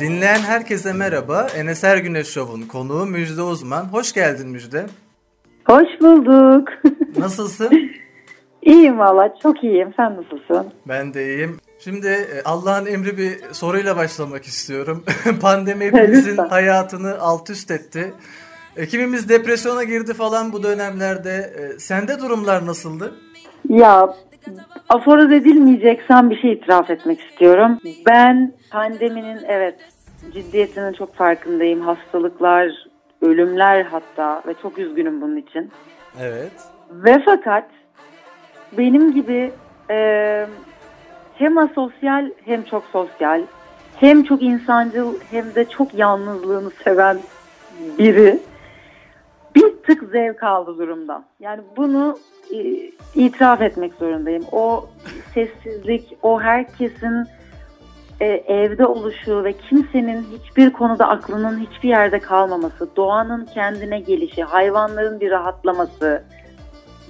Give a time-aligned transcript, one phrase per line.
[0.00, 1.46] Dinleyen herkese merhaba.
[1.56, 3.84] Enes Ergüneş Show'un konuğu Müjde Uzman.
[3.84, 4.86] Hoş geldin Müjde.
[5.66, 6.68] Hoş bulduk.
[7.18, 7.90] Nasılsın?
[8.62, 9.92] İyiyim valla çok iyiyim.
[9.96, 10.72] Sen nasılsın?
[10.88, 11.56] Ben de iyiyim.
[11.78, 15.04] Şimdi e, Allah'ın emri bir soruyla başlamak istiyorum.
[15.40, 16.48] Pandemi hepimizin Lütfen.
[16.48, 18.12] hayatını alt üst etti.
[18.76, 21.54] E, Kimimiz depresyona girdi falan bu dönemlerde.
[21.58, 23.14] E, Sende durumlar nasıldı?
[23.68, 24.14] Ya
[24.88, 27.78] aforoz edilmeyeceksen bir şey itiraf etmek istiyorum.
[28.06, 29.74] Ben pandeminin evet
[30.32, 31.80] ciddiyetinin çok farkındayım.
[31.80, 32.86] Hastalıklar,
[33.22, 35.70] ölümler hatta ve çok üzgünüm bunun için.
[36.20, 36.52] Evet.
[36.90, 37.64] Ve fakat
[38.78, 39.52] benim gibi
[39.90, 40.46] e,
[41.34, 43.42] hem asosyal hem çok sosyal
[43.96, 47.18] hem çok insancıl hem de çok yalnızlığını seven
[47.98, 48.38] biri
[49.58, 51.24] bir tık zevk aldı durumdan.
[51.40, 52.18] Yani bunu
[52.52, 52.58] e,
[53.14, 54.44] itiraf etmek zorundayım.
[54.52, 54.88] O
[55.34, 57.26] sessizlik, o herkesin
[58.20, 65.20] e, evde oluşu ve kimsenin hiçbir konuda aklının hiçbir yerde kalmaması, doğanın kendine gelişi, hayvanların
[65.20, 66.22] bir rahatlaması.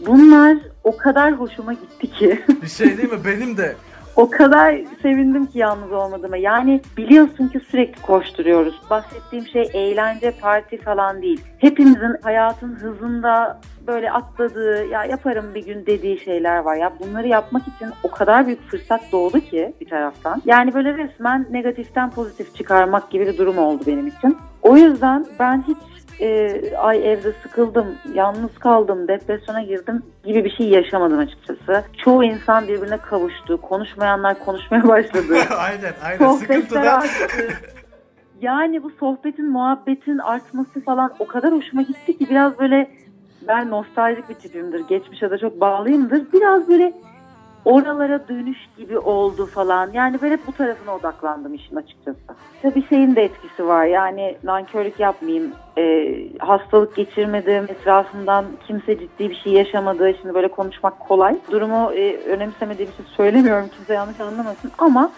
[0.06, 2.42] Bunlar o kadar hoşuma gitti ki.
[2.62, 3.24] Bir şey değil mi?
[3.24, 3.76] Benim de.
[4.18, 6.36] O kadar sevindim ki yalnız olmadığıma.
[6.36, 8.82] Yani biliyorsun ki sürekli koşturuyoruz.
[8.90, 11.40] Bahsettiğim şey eğlence, parti falan değil.
[11.58, 16.76] Hepimizin hayatın hızında böyle atladığı, ya yaparım bir gün dediği şeyler var.
[16.76, 20.42] Ya bunları yapmak için o kadar büyük fırsat doğdu ki bir taraftan.
[20.44, 24.36] Yani böyle resmen negatiften pozitif çıkarmak gibi bir durum oldu benim için.
[24.62, 25.78] O yüzden ben hiç
[26.20, 31.84] e, ay evde sıkıldım, yalnız kaldım, depresyona girdim gibi bir şey yaşamadım açıkçası.
[32.04, 33.60] Çoğu insan birbirine kavuştu.
[33.60, 35.34] Konuşmayanlar konuşmaya başladı.
[35.58, 36.18] aynen aynen.
[36.18, 37.48] Sohbetler arttı.
[38.40, 42.90] Yani bu sohbetin, muhabbetin artması falan o kadar hoşuma gitti ki biraz böyle
[43.48, 44.80] ben nostaljik bir tipimdir.
[44.88, 46.32] Geçmişe de çok bağlıyımdır.
[46.32, 46.92] Biraz böyle
[47.64, 49.90] oralara dönüş gibi oldu falan.
[49.92, 52.18] Yani böyle bu tarafına odaklandım işin açıkçası.
[52.62, 53.84] Tabii şeyin de etkisi var.
[53.84, 55.52] Yani nankörlük yapmayayım.
[55.78, 57.64] Ee, hastalık geçirmedim.
[57.64, 60.14] Etrafımdan kimse ciddi bir şey yaşamadı.
[60.20, 61.38] Şimdi böyle konuşmak kolay.
[61.50, 63.68] Durumu e, önemsemediğim için söylemiyorum.
[63.76, 64.70] Kimse yanlış anlamasın.
[64.78, 65.10] Ama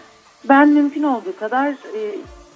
[0.49, 2.15] ben mümkün olduğu kadar e,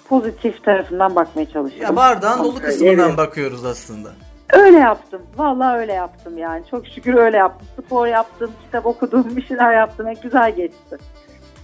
[0.10, 1.90] pozitif tarafından bakmaya çalışıyorum.
[1.90, 3.18] Ya bardağın dolu kısmından evet.
[3.18, 4.10] bakıyoruz aslında.
[4.50, 5.22] Öyle yaptım.
[5.38, 6.64] Vallahi öyle yaptım yani.
[6.72, 7.68] Çok şükür öyle yaptım.
[7.80, 10.08] Spor yaptım, kitap okudum, bir şeyler yaptım.
[10.08, 10.98] Hep güzel geçti.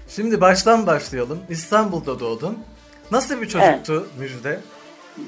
[0.07, 1.39] Şimdi baştan başlayalım.
[1.49, 2.57] İstanbul'da doğdun.
[3.11, 4.59] Nasıl bir çocuktu Müjde?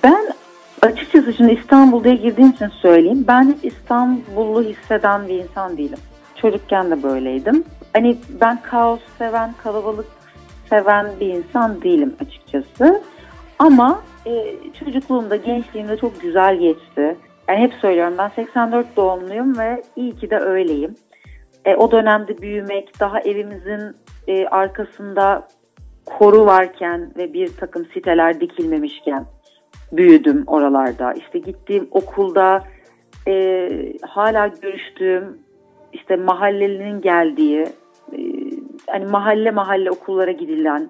[0.03, 0.34] Ben
[0.81, 3.25] açıkçası şimdi İstanbul'da girdiğim için söyleyeyim.
[3.28, 6.00] Ben hiç İstanbul'u hisseden bir insan değilim.
[6.35, 7.64] Çocukken de böyleydim.
[7.94, 10.06] Hani ben kaos seven, kalabalık
[10.70, 13.02] seven bir insan değilim açıkçası.
[13.59, 17.18] Ama e, çocukluğumda, gençliğimde çok güzel geçti.
[17.47, 20.95] Yani hep söylüyorum ben 84 doğumluyum ve iyi ki de öyleyim.
[21.65, 23.95] E, o dönemde büyümek, daha evimizin
[24.27, 25.47] e, arkasında
[26.05, 29.25] koru varken ve bir takım siteler dikilmemişken
[29.91, 31.13] büyüdüm oralarda.
[31.13, 32.63] İşte gittiğim okulda
[33.27, 33.69] e,
[34.01, 35.37] hala görüştüğüm
[35.93, 37.61] işte mahallelinin geldiği
[38.13, 38.19] e,
[38.87, 40.89] hani mahalle mahalle okullara gidilen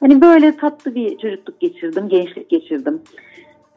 [0.00, 3.02] hani böyle tatlı bir çocukluk geçirdim, gençlik geçirdim.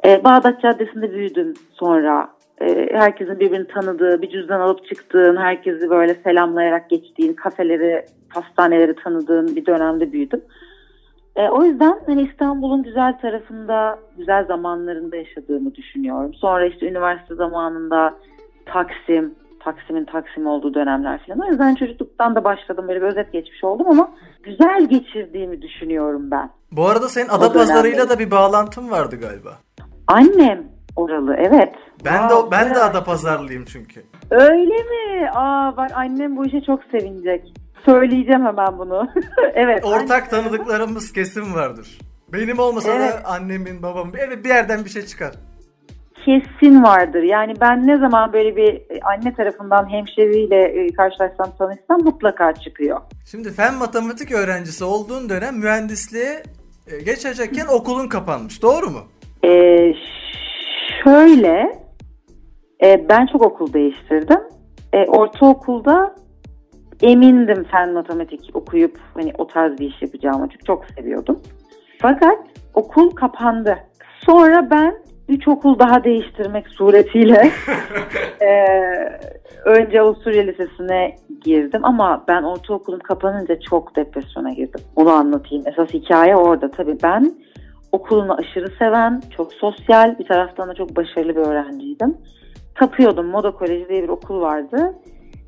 [0.06, 2.30] E, Bağdat Caddesi'nde büyüdüm sonra.
[2.62, 9.56] E, herkesin birbirini tanıdığı, bir cüzdan alıp çıktığın, herkesi böyle selamlayarak geçtiğin, kafeleri, pastaneleri tanıdığın
[9.56, 10.42] bir dönemde büyüdüm.
[11.36, 16.34] E, o yüzden hani İstanbul'un güzel tarafında, güzel zamanlarında yaşadığımı düşünüyorum.
[16.34, 18.14] Sonra işte üniversite zamanında
[18.66, 21.40] Taksim, Taksim'in Taksim olduğu dönemler falan.
[21.40, 24.12] O yüzden çocukluktan da başladım böyle bir özet geçmiş oldum ama
[24.44, 26.50] güzel geçirdiğimi düşünüyorum ben.
[26.72, 29.58] Bu arada senin Adapazarı'yla da bir bağlantın vardı galiba.
[30.08, 30.64] Annem
[30.96, 31.74] oralı evet.
[32.06, 32.84] Ben de Aa, ben de evet.
[32.84, 34.04] Adapazarlıyım çünkü.
[34.32, 35.30] Öyle mi?
[35.36, 37.54] Aa bak annem bu işe çok sevinecek.
[37.86, 39.08] Söyleyeceğim hemen bunu.
[39.54, 39.86] evet.
[39.86, 42.00] Ortak tanıdıklarımız kesin vardır.
[42.34, 43.14] Benim olmasa Evet.
[43.14, 45.34] da annemin, babamın bir bir yerden bir şey çıkar.
[46.26, 47.24] kesin vardır.
[47.24, 53.02] Yani ben ne zaman böyle bir e, anne tarafından hemşeriyle e, karşılaşsam tanışsam mutlaka çıkıyor.
[53.26, 56.44] Şimdi fen matematik öğrencisi olduğun dönem mühendisliğe
[56.88, 58.62] e, geçecekken okulun kapanmış.
[58.62, 59.00] Doğru mu?
[59.46, 59.94] Ee,
[61.04, 61.72] şöyle
[62.84, 64.40] e, ben çok okul değiştirdim.
[64.94, 66.16] E, ortaokulda
[67.02, 71.40] emindim fen matematik okuyup hani o tarz bir iş yapacağımı çünkü çok seviyordum.
[72.02, 72.38] Fakat
[72.74, 73.78] okul kapandı.
[74.26, 74.98] Sonra ben
[75.30, 77.52] üç okul daha değiştirmek suretiyle
[78.42, 78.50] e,
[79.66, 84.82] önce Avusturya Lisesi'ne girdim ama ben ortaokulum kapanınca çok depresyona girdim.
[84.96, 85.64] Onu anlatayım.
[85.68, 86.72] Esas hikaye orada.
[86.72, 87.34] Tabii ben
[87.98, 92.18] okulunu aşırı seven, çok sosyal, bir taraftan da çok başarılı bir öğrenciydim.
[92.76, 93.26] Tapıyordum.
[93.26, 94.94] Moda Koleji diye bir okul vardı.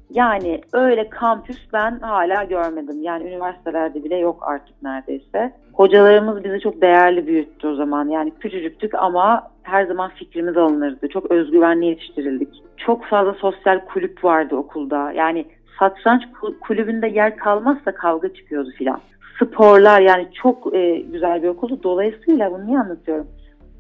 [0.10, 3.02] Yani öyle kampüs ben hala görmedim.
[3.02, 5.54] Yani üniversitelerde bile yok artık neredeyse.
[5.74, 8.08] Hocalarımız bizi çok değerli büyüttü o zaman.
[8.08, 11.08] Yani küçücüktük ama her zaman fikrimiz alınırdı.
[11.10, 12.64] Çok özgüvenli yetiştirildik.
[12.78, 15.12] Çok fazla sosyal kulüp vardı okulda.
[15.12, 15.46] Yani
[15.80, 16.24] satranç
[16.62, 19.02] kulübünde yer kalmazsa kavga çıkıyordu filan.
[19.40, 21.80] Sporlar yani çok e, güzel bir okuldu.
[21.84, 23.28] Dolayısıyla bunu niye anlatıyorum?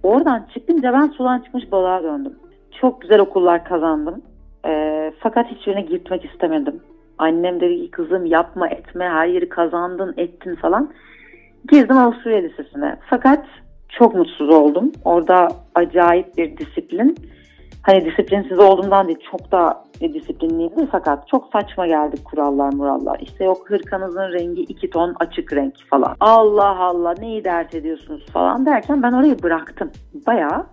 [0.03, 2.33] Oradan çıkınca ben sudan çıkmış balığa döndüm.
[2.81, 4.21] Çok güzel okullar kazandım.
[4.67, 6.81] E, fakat hiçbirine gitmek istemedim.
[7.17, 10.89] Annem dedi ki kızım yapma etme her yeri kazandın ettin falan.
[11.71, 12.95] Girdim Avusturya Lisesi'ne.
[13.09, 13.45] Fakat
[13.89, 14.91] çok mutsuz oldum.
[15.05, 17.15] Orada acayip bir disiplin.
[17.81, 23.19] Hani disiplinsiz olduğumdan değil çok da disiplinliydi fakat çok saçma geldi kurallar murallar.
[23.19, 26.15] İşte yok hırkanızın rengi iki ton açık renk falan.
[26.19, 29.91] Allah Allah neyi dert ediyorsunuz falan derken ben orayı bıraktım.
[30.27, 30.65] Bayağı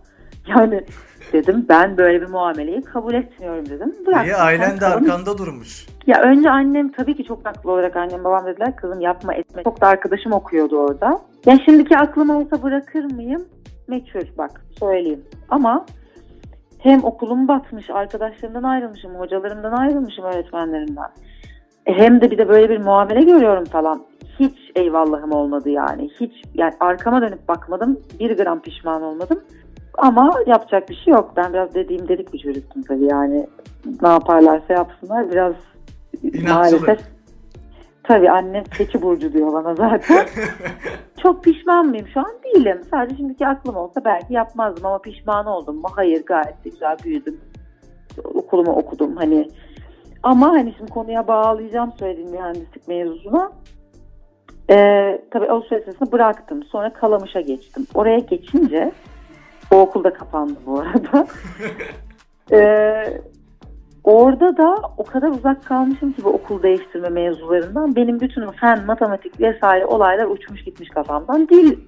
[0.47, 0.85] yani
[1.33, 3.95] dedim ben böyle bir muameleyi kabul etmiyorum dedim.
[4.07, 4.25] Bıraktım.
[4.25, 5.87] Niye ailen de arkanda durmuş?
[6.07, 9.63] Ya önce annem tabii ki çok haklı olarak annem babam dediler kızım yapma etme.
[9.65, 11.19] Çok da arkadaşım okuyordu orada.
[11.47, 13.45] Ya şimdiki aklım olsa bırakır mıyım?
[13.89, 15.25] Meçhul bak söyleyeyim.
[15.49, 15.87] Ama
[16.87, 21.09] hem okulum batmış, arkadaşlarımdan ayrılmışım, hocalarımdan ayrılmışım, öğretmenlerimden.
[21.87, 24.03] E hem de bir de böyle bir muamele görüyorum falan.
[24.39, 26.11] Hiç eyvallahım olmadı yani.
[26.21, 28.01] Hiç yani arkama dönüp bakmadım.
[28.21, 29.41] Bir gram pişman olmadım.
[29.99, 31.33] Ama yapacak bir şey yok.
[31.37, 33.47] Ben biraz dediğim dedik bir çocuktum tabii yani.
[34.03, 35.31] Ne yaparlarsa yapsınlar.
[35.31, 35.55] Biraz
[36.23, 36.49] İnatçılık.
[36.49, 37.16] maalesef
[38.09, 40.27] Tabii annem keçi burcu diyor bana zaten.
[41.23, 42.07] Çok pişman mıyım?
[42.15, 42.81] Şu an değilim.
[42.91, 45.89] Sadece şimdiki aklım olsa belki yapmazdım ama pişman oldum mu?
[45.97, 47.41] Hayır gayet de güzel büyüdüm.
[48.35, 49.49] Okulumu okudum hani.
[50.23, 53.53] Ama hani şimdi konuya bağlayacağım söylediğim mühendislik mevzusuna.
[54.71, 56.65] Ee, tabii Avusturya Lisesi'ni bıraktım.
[56.65, 57.87] Sonra Kalamış'a geçtim.
[57.95, 58.93] Oraya geçince
[59.73, 61.27] o okulda kapandı bu arada.
[62.53, 63.21] ee,
[64.07, 67.97] Orada da o kadar uzak kalmışım ki bu okul değiştirme mevzularından.
[67.97, 71.49] Benim bütün fen, matematik vesaire olaylar uçmuş gitmiş kafamdan.
[71.49, 71.79] Dil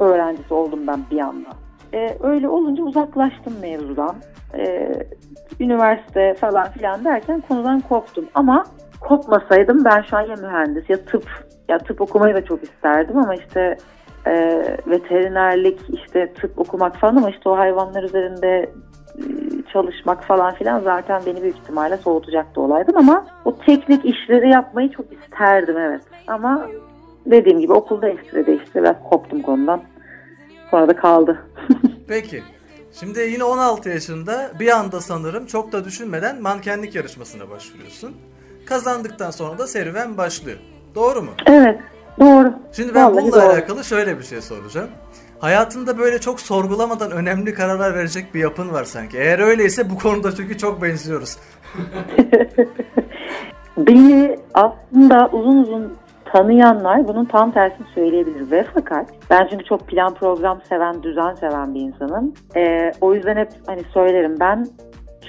[0.00, 1.48] öğrencisi oldum ben bir anda.
[1.94, 4.16] Ee, öyle olunca uzaklaştım mevzudan.
[4.54, 4.92] Ee,
[5.60, 8.24] üniversite falan filan derken konudan koptum.
[8.34, 8.64] Ama
[9.00, 13.34] kopmasaydım ben şu an ya mühendis ya tıp ya tıp okumayı da çok isterdim ama
[13.34, 13.76] işte
[14.26, 18.70] e, veterinerlik işte tıp okumak falan ama işte o hayvanlar üzerinde
[19.76, 25.06] çalışmak falan filan zaten beni büyük ihtimalle soğutacaktı olaydım ama o teknik işleri yapmayı çok
[25.12, 26.02] isterdim evet.
[26.26, 26.68] Ama
[27.26, 28.74] dediğim gibi okulda ekstra değişti.
[28.74, 29.82] Biraz koptum konudan.
[30.70, 31.38] Sonra da kaldı.
[32.08, 32.42] Peki.
[32.92, 38.16] Şimdi yine 16 yaşında bir anda sanırım çok da düşünmeden mankenlik yarışmasına başvuruyorsun.
[38.66, 40.58] Kazandıktan sonra da serüven başlıyor.
[40.94, 41.30] Doğru mu?
[41.46, 41.80] Evet.
[42.20, 42.52] Doğru.
[42.72, 43.52] Şimdi ben Vallahi bununla doğru.
[43.52, 44.88] alakalı şöyle bir şey soracağım.
[45.38, 49.18] Hayatında böyle çok sorgulamadan önemli kararlar verecek bir yapın var sanki.
[49.18, 51.36] Eğer öyleyse bu konuda çünkü çok benziyoruz.
[53.76, 60.14] Beni aslında uzun uzun tanıyanlar bunun tam tersini söyleyebilir ve fakat ben çünkü çok plan
[60.14, 62.34] program seven, düzen seven bir insanım.
[62.56, 64.66] Ee, o yüzden hep hani söylerim ben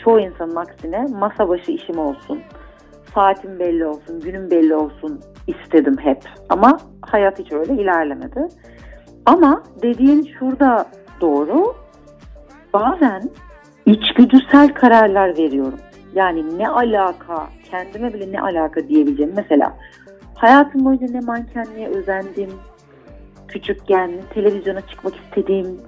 [0.03, 2.39] çoğu insanın aksine masa başı işim olsun,
[3.15, 6.21] saatim belli olsun, günüm belli olsun istedim hep.
[6.50, 8.48] Ama hayat hiç öyle ilerlemedi.
[9.27, 10.85] Ama dediğin şurada
[11.21, 11.75] doğru.
[12.74, 13.29] Bazen
[13.85, 15.79] içgüdüsel kararlar veriyorum.
[16.13, 19.33] Yani ne alaka, kendime bile ne alaka diyebileceğim.
[19.35, 19.77] Mesela
[20.35, 22.50] hayatım boyunca ne mankenliğe özendim,
[23.48, 25.81] küçükken televizyona çıkmak istediğim,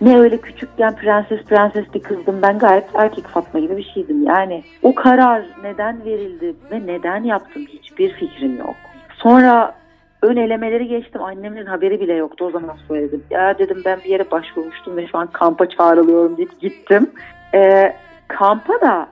[0.00, 2.42] ne öyle küçükken prenses prenses bir kızdım.
[2.42, 4.22] Ben gayet erkek Fatma gibi bir şeydim.
[4.22, 8.76] Yani o karar neden verildi ve neden yaptım hiçbir fikrim yok.
[9.16, 9.79] Sonra
[10.22, 11.22] ön elemeleri geçtim.
[11.22, 12.44] Annemin haberi bile yoktu.
[12.44, 13.24] O zaman söyledim.
[13.30, 17.10] Ya dedim ben bir yere başvurmuştum ve şu an kampa çağrılıyorum deyip gittim.
[17.54, 17.96] Ee,
[18.28, 19.08] kampa da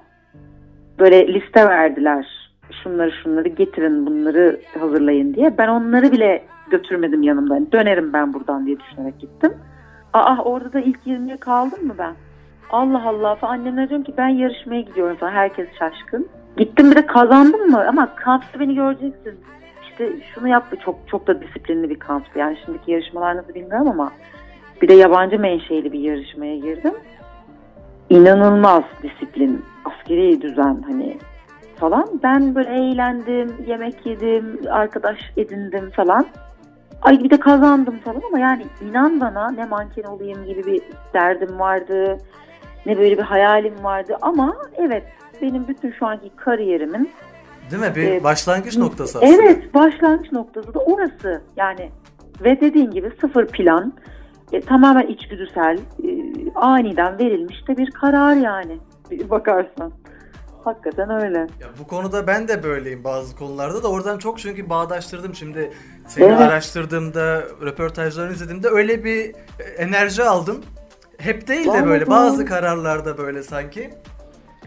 [0.99, 2.27] böyle liste verdiler.
[2.83, 5.59] Şunları şunları getirin bunları hazırlayın diye.
[5.59, 7.55] Ben onları bile götürmedim yanımda.
[7.55, 9.53] Yani dönerim ben buradan diye düşünerek gittim.
[10.13, 12.15] Aa orada da ilk 20'ye kaldım mı ben?
[12.71, 13.53] Allah Allah falan.
[13.53, 15.33] Annemler diyorum ki ben yarışmaya gidiyorum falan.
[15.33, 16.29] Herkes şaşkın.
[16.57, 17.89] Gittim bir de kazandım mı?
[17.89, 19.41] Ama kampta beni göreceksin
[19.99, 22.39] işte şunu yaptı çok çok da disiplinli bir kamptı.
[22.39, 24.13] Yani şimdiki yarışmalar nasıl bilmiyorum ama
[24.83, 26.95] bir de yabancı menşeli bir yarışmaya girdim.
[28.11, 31.19] İnanılmaz disiplin, askeri düzen hani
[31.77, 32.09] falan.
[32.23, 36.27] Ben böyle eğlendim, yemek yedim, arkadaş edindim falan.
[37.03, 40.83] Ay bir de kazandım falan ama yani inan bana ne manken olayım gibi bir
[41.15, 42.19] derdim vardı.
[42.87, 45.05] Ne böyle bir hayalim vardı ama evet
[45.43, 47.11] benim bütün şu anki kariyerimin
[47.71, 47.93] Değil mi?
[47.97, 49.43] Bir ee, başlangıç noktası aslında.
[49.43, 51.43] Evet, başlangıç noktası da orası.
[51.57, 51.91] Yani
[52.45, 53.93] ve dediğin gibi sıfır plan,
[54.53, 56.11] e, tamamen içgüdüsel, e,
[56.55, 58.79] aniden verilmiş de bir karar yani.
[59.11, 59.93] Bir bakarsan.
[60.65, 61.39] hakikaten öyle.
[61.39, 65.71] Ya bu konuda ben de böyleyim bazı konularda da oradan çok çünkü bağdaştırdım şimdi
[66.07, 66.41] seni Evet.
[66.41, 70.61] araştırdığımda röportajlarını izlediğimde öyle bir e, enerji aldım.
[71.19, 73.91] Hep değil de böyle bazı kararlarda böyle sanki.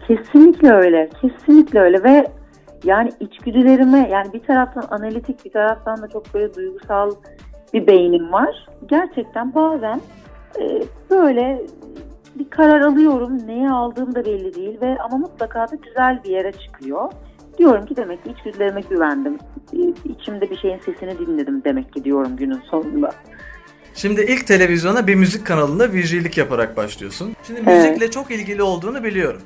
[0.08, 1.10] Kesinlikle öyle.
[1.20, 2.26] Kesinlikle öyle ve
[2.84, 7.10] yani içgüdülerime yani bir taraftan analitik bir taraftan da çok böyle duygusal
[7.74, 8.66] bir beynim var.
[8.86, 10.00] Gerçekten bazen
[10.60, 11.62] e, böyle
[12.34, 13.46] bir karar alıyorum.
[13.46, 17.12] Neye aldığım da belli değil ve ama mutlaka da güzel bir yere çıkıyor.
[17.58, 19.38] Diyorum ki demek ki içgüdülerime güvendim.
[19.72, 23.10] E, İçimde bir şeyin sesini dinledim demek ki diyorum günün sonunda.
[23.94, 27.32] Şimdi ilk televizyona bir müzik kanalında VJ'lik yaparak başlıyorsun.
[27.46, 27.84] Şimdi Evet.
[27.84, 29.42] müzikle çok ilgili olduğunu biliyorum.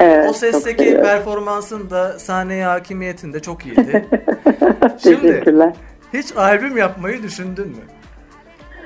[0.00, 4.06] Evet, o sesteki performansın da sahneye hakimiyetin de çok iyiydi.
[5.02, 5.72] Şimdi- Teşekkürler.
[6.14, 7.82] Hiç albüm yapmayı düşündün mü?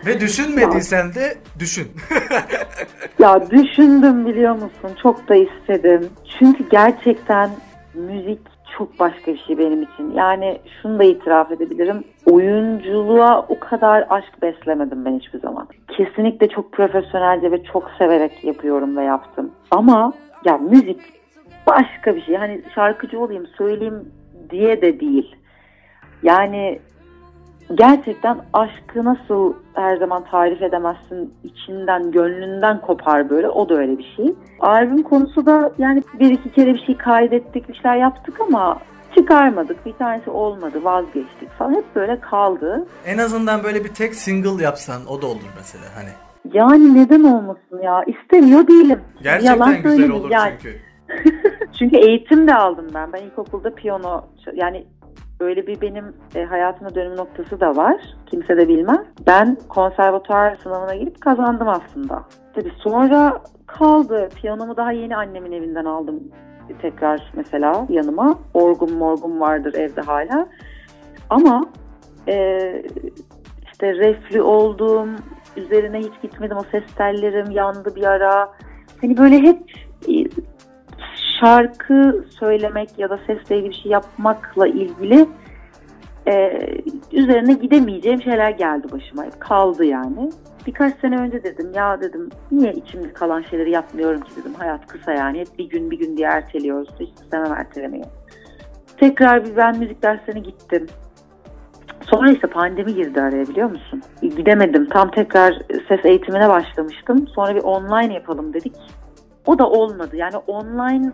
[0.06, 1.88] Ve düşünmediysen de düşün.
[3.18, 4.90] Ya düşündüm biliyor musun?
[5.02, 6.08] Çok da istedim.
[6.38, 7.50] Çünkü gerçekten
[7.94, 8.40] müzik
[8.78, 10.10] çok başka bir şey benim için.
[10.12, 12.04] Yani şunu da itiraf edebilirim.
[12.30, 15.68] Oyunculuğa o kadar aşk beslemedim ben hiçbir zaman.
[15.96, 19.50] Kesinlikle çok profesyonelce ve çok severek yapıyorum ve yaptım.
[19.70, 20.12] Ama
[20.44, 21.00] ya müzik
[21.66, 22.34] başka bir şey.
[22.34, 24.12] Hani şarkıcı olayım, söyleyeyim
[24.50, 25.36] diye de değil.
[26.22, 26.80] Yani
[27.74, 34.14] gerçekten aşkı nasıl her zaman tarif edemezsin içinden gönlünden kopar böyle o da öyle bir
[34.16, 34.34] şey.
[34.60, 38.78] Albüm konusu da yani bir iki kere bir şey kaydettik bir şeyler yaptık ama
[39.16, 42.86] çıkarmadık bir tanesi olmadı vazgeçtik falan hep böyle kaldı.
[43.06, 46.10] en azından böyle bir tek single yapsan o da olur mesela hani.
[46.52, 49.00] Yani neden olmasın ya istemiyor değilim.
[49.22, 50.78] Gerçekten Yalan güzel olur Yani çünkü.
[51.78, 53.12] Çünkü eğitim de aldım ben.
[53.12, 54.24] Ben ilkokulda piyano
[54.54, 54.84] yani
[55.40, 57.96] öyle bir benim e, hayatımda dönüm noktası da var.
[58.26, 59.06] Kimse de bilmez.
[59.26, 62.24] Ben konservatuar sınavına girip kazandım aslında.
[62.54, 64.28] Tabii sonra kaldı.
[64.40, 66.20] Piyanomu daha yeni annemin evinden aldım
[66.82, 68.38] tekrar mesela yanıma.
[68.54, 70.46] Orgum morgum vardır evde hala.
[71.30, 71.64] Ama
[72.28, 72.58] e,
[73.72, 75.16] işte reflü oldum.
[75.56, 76.56] Üzerine hiç gitmedim.
[76.56, 78.52] O ses tellerim yandı bir ara.
[79.00, 79.60] Hani böyle hep
[80.08, 80.14] e,
[81.40, 85.26] şarkı söylemek ya da sesle ilgili bir şey yapmakla ilgili
[86.28, 86.60] e,
[87.12, 89.30] üzerine gidemeyeceğim şeyler geldi başıma.
[89.38, 90.30] Kaldı yani.
[90.66, 94.54] Birkaç sene önce dedim ya dedim niye içimde kalan şeyleri yapmıyorum ki dedim.
[94.54, 95.40] Hayat kısa yani.
[95.40, 96.88] Hep bir gün bir gün diye erteliyoruz.
[97.00, 98.04] Hiç istemem ertelemeyi.
[98.96, 100.86] Tekrar bir ben müzik derslerine gittim.
[102.10, 104.02] Sonra işte pandemi girdi araya biliyor musun?
[104.22, 104.88] Gidemedim.
[104.88, 105.58] Tam tekrar
[105.88, 107.28] ses eğitimine başlamıştım.
[107.28, 108.72] Sonra bir online yapalım dedik.
[109.46, 110.16] O da olmadı.
[110.16, 111.12] Yani online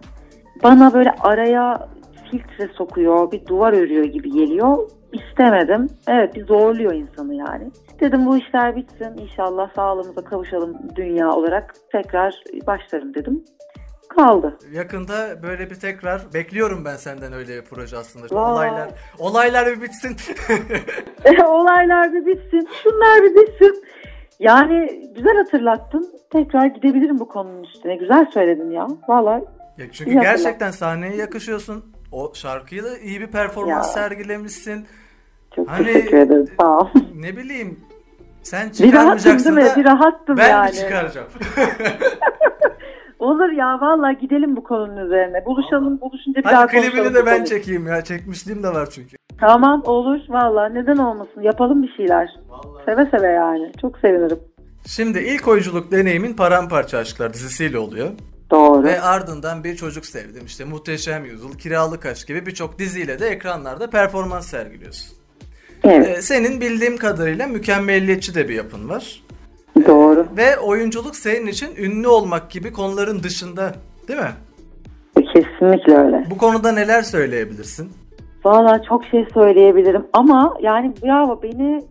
[0.63, 1.89] bana böyle araya
[2.31, 4.91] filtre sokuyor, bir duvar örüyor gibi geliyor.
[5.13, 5.87] İstemedim.
[6.09, 7.71] Evet bir zorluyor insanı yani.
[8.01, 9.17] Dedim bu işler bitsin.
[9.19, 11.75] İnşallah sağlığımıza kavuşalım dünya olarak.
[11.93, 13.45] Tekrar başlarım dedim.
[14.17, 14.59] Kaldı.
[14.73, 18.27] Yakında böyle bir tekrar bekliyorum ben senden öyle bir proje aslında.
[18.37, 18.53] Vay.
[18.53, 18.89] Olaylar
[19.19, 20.17] olaylar bir bitsin.
[21.47, 22.69] Olaylar bir bitsin.
[22.83, 23.85] Şunlar bir bitsin.
[24.39, 26.11] Yani güzel hatırlattın.
[26.33, 27.97] Tekrar gidebilirim bu konunun üstüne.
[27.97, 28.87] Güzel söyledin ya.
[29.09, 29.45] Vallahi
[29.79, 31.85] Ya çünkü gerçekten sahneye yakışıyorsun.
[32.13, 33.93] O şarkıyı da iyi bir performans Ya.
[33.93, 34.87] sergilemişsin.
[35.57, 36.47] çok Hani- teşekkür ederim.
[36.61, 36.89] Sağ ol.
[37.15, 37.81] Ne bileyim
[38.43, 39.73] sen Bir rahattım çıkarmayacaksın değil mi?
[39.75, 40.71] da Bir rahattım ben yani.
[40.71, 41.27] mi çıkaracağım?
[43.21, 45.45] Olur ya vallahi gidelim bu konunun üzerine.
[45.45, 47.47] Buluşalım buluşunca bir daha Hadi klibini konuşalım de bu ben konuyu.
[47.47, 48.05] çekeyim ya.
[48.05, 49.17] Çekmişliğim de var çünkü.
[49.41, 52.29] Tamam olur vallahi neden olmasın yapalım bir şeyler.
[52.87, 54.39] Seve seve yani çok sevinirim.
[54.87, 58.11] Şimdi ilk oyunculuk deneyimin Paramparça Aşklar dizisiyle oluyor.
[58.51, 58.83] Doğru.
[58.85, 63.91] Ve ardından Bir Çocuk Sevdim, işte Muhteşem Yüzyıl, Kiralık Aşk gibi birçok diziyle de ekranlarda
[63.91, 65.17] performans sergiliyorsun.
[65.85, 69.23] Evet Ee, senin bildiğim kadarıyla mükemmelliyetçi de bir yapın var.
[69.87, 70.27] Doğru.
[70.37, 73.73] Ve oyunculuk senin için ünlü olmak gibi konuların dışında
[74.09, 74.33] değil mi?
[75.35, 76.25] Kesinlikle öyle.
[76.31, 77.91] Bu konuda neler söyleyebilirsin?
[78.45, 81.83] Valla çok şey söyleyebilirim ama yani bravo beni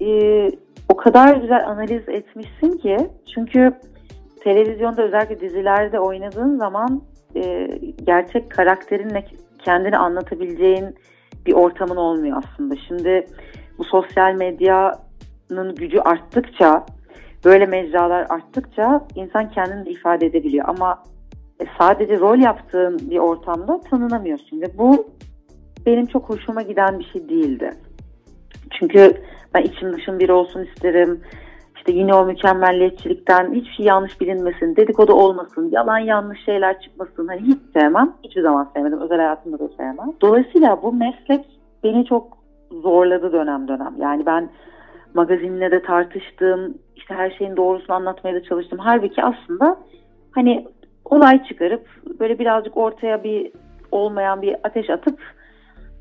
[0.00, 0.50] e,
[0.88, 2.96] o kadar güzel analiz etmişsin ki
[3.34, 3.72] çünkü
[4.44, 7.02] televizyonda özellikle dizilerde oynadığın zaman
[7.36, 7.68] e,
[8.04, 9.24] gerçek karakterinle
[9.58, 10.94] kendini anlatabileceğin
[11.46, 12.74] bir ortamın olmuyor aslında.
[12.88, 13.26] Şimdi
[13.78, 16.86] bu sosyal medyanın gücü arttıkça
[17.44, 21.02] böyle mecralar arttıkça insan kendini de ifade edebiliyor ama
[21.60, 25.06] e, sadece rol yaptığın bir ortamda tanınamıyorsun ve bu
[25.86, 27.70] benim çok hoşuma giden bir şey değildi.
[28.78, 29.22] Çünkü
[29.54, 31.20] ben içim dışım bir olsun isterim.
[31.76, 37.28] İşte yine o mükemmelliyetçilikten hiçbir şey yanlış bilinmesin, dedikodu olmasın, yalan yanlış şeyler çıkmasın.
[37.28, 38.12] Hani hiç sevmem.
[38.24, 39.00] Hiçbir zaman sevmedim.
[39.00, 40.12] Özel hayatımda da sevmem.
[40.20, 41.44] Dolayısıyla bu meslek
[41.84, 42.38] beni çok
[42.70, 43.94] zorladı dönem dönem.
[43.98, 44.50] Yani ben
[45.14, 46.74] magazinle de tartıştım.
[47.08, 48.78] İşte her şeyin doğrusunu anlatmaya da çalıştım.
[48.82, 49.76] Halbuki aslında
[50.30, 50.66] hani
[51.04, 51.86] olay çıkarıp
[52.20, 53.52] böyle birazcık ortaya bir
[53.92, 55.18] olmayan bir ateş atıp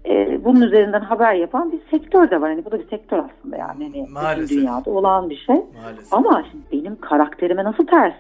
[0.06, 2.50] e, bunun üzerinden haber yapan bir sektör de var.
[2.50, 3.84] Hani bu da bir sektör aslında yani.
[3.84, 4.58] Hani Maalesef.
[4.58, 5.56] dünyada olan bir şey.
[5.56, 6.14] Maalesef.
[6.14, 8.14] Ama şimdi benim karakterime nasıl ters?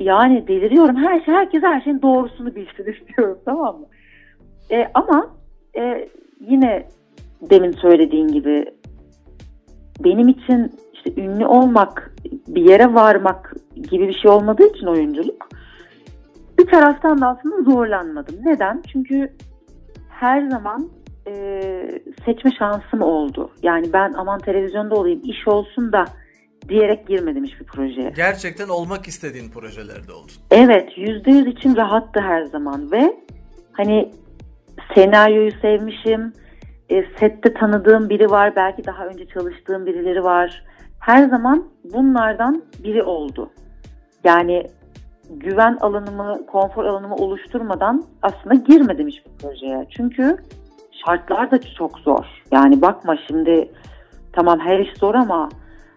[0.00, 0.96] Yani deliriyorum.
[0.96, 3.86] Her şey, herkes her şeyin doğrusunu bilsin istiyorum tamam mı?
[4.70, 5.30] E, ama
[5.78, 6.08] e,
[6.40, 6.86] yine
[7.50, 8.64] demin söylediğin gibi
[10.04, 12.14] benim için işte ünlü olmak,
[12.48, 13.54] bir yere varmak
[13.90, 15.48] gibi bir şey olmadığı için oyunculuk
[16.58, 18.34] bir taraftan da aslında zorlanmadım.
[18.44, 18.82] Neden?
[18.92, 19.32] Çünkü
[20.08, 20.88] her zaman
[21.26, 21.32] e,
[22.24, 23.50] seçme şansım oldu.
[23.62, 26.04] Yani ben aman televizyonda olayım, iş olsun da
[26.68, 28.12] diyerek girmedim hiçbir projeye.
[28.16, 30.32] Gerçekten olmak istediğin projelerde oldun.
[30.50, 33.16] Evet, yüzde yüz için rahattı her zaman ve
[33.72, 34.12] hani
[34.94, 36.32] senaryoyu sevmişim,
[36.90, 40.64] e, sette tanıdığım biri var, belki daha önce çalıştığım birileri var.
[41.00, 43.50] Her zaman bunlardan biri oldu.
[44.24, 44.66] Yani
[45.30, 49.86] güven alanımı, konfor alanımı oluşturmadan aslında girmedim hiçbir projeye.
[49.96, 50.36] Çünkü
[51.06, 52.24] şartlar da çok zor.
[52.52, 53.70] Yani bakma şimdi
[54.32, 55.48] tamam her iş zor ama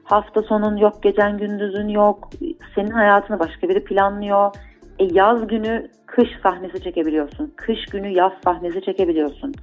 [0.04, 2.30] hafta sonun yok, gecen gündüzün yok.
[2.76, 4.56] Senin hayatını başka biri planlıyor.
[5.00, 7.54] E, yaz günü kış sahnesi çekebiliyorsun.
[7.56, 9.54] Kış günü yaz sahnesi çekebiliyorsun.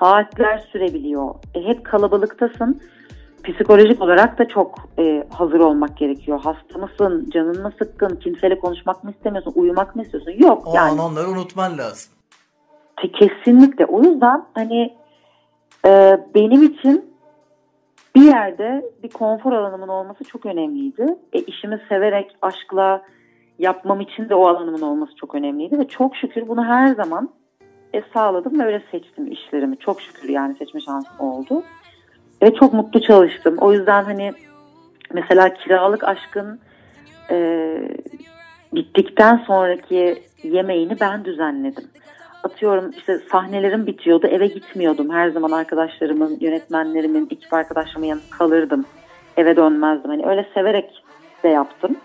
[0.00, 1.34] Saatler sürebiliyor.
[1.54, 2.80] E, hep kalabalıktasın.
[3.44, 6.40] Psikolojik olarak da çok e, hazır olmak gerekiyor.
[6.44, 7.30] Hasta mısın?
[7.32, 8.16] Canın mı sıkkın?
[8.16, 9.52] Kimseyle konuşmak mı istemiyorsun?
[9.56, 10.32] Uyumak mı istiyorsun?
[10.38, 10.90] Yok O yani.
[10.90, 12.12] an onları unutman lazım.
[13.18, 13.86] Kesinlikle.
[13.86, 14.96] O yüzden hani
[15.86, 17.14] e, benim için
[18.14, 21.06] bir yerde bir konfor alanımın olması çok önemliydi.
[21.32, 23.02] E, işimi severek, aşkla
[23.58, 25.78] yapmam için de o alanımın olması çok önemliydi.
[25.78, 27.30] Ve çok şükür bunu her zaman
[27.94, 29.76] e, sağladım ve öyle seçtim işlerimi.
[29.78, 31.62] Çok şükür yani seçme şansım oldu.
[32.42, 33.56] Ve çok mutlu çalıştım.
[33.58, 34.32] O yüzden hani
[35.12, 36.60] mesela kiralık aşkın
[37.30, 37.78] e,
[38.74, 41.84] bittikten sonraki yemeğini ben düzenledim
[42.44, 45.10] atıyorum işte sahnelerim bitiyordu eve gitmiyordum.
[45.10, 48.84] Her zaman arkadaşlarımın, yönetmenlerimin, ekip arkadaşlarımın yanında kalırdım.
[49.36, 50.10] Eve dönmezdim.
[50.10, 51.02] Hani öyle severek
[51.44, 51.96] de yaptım.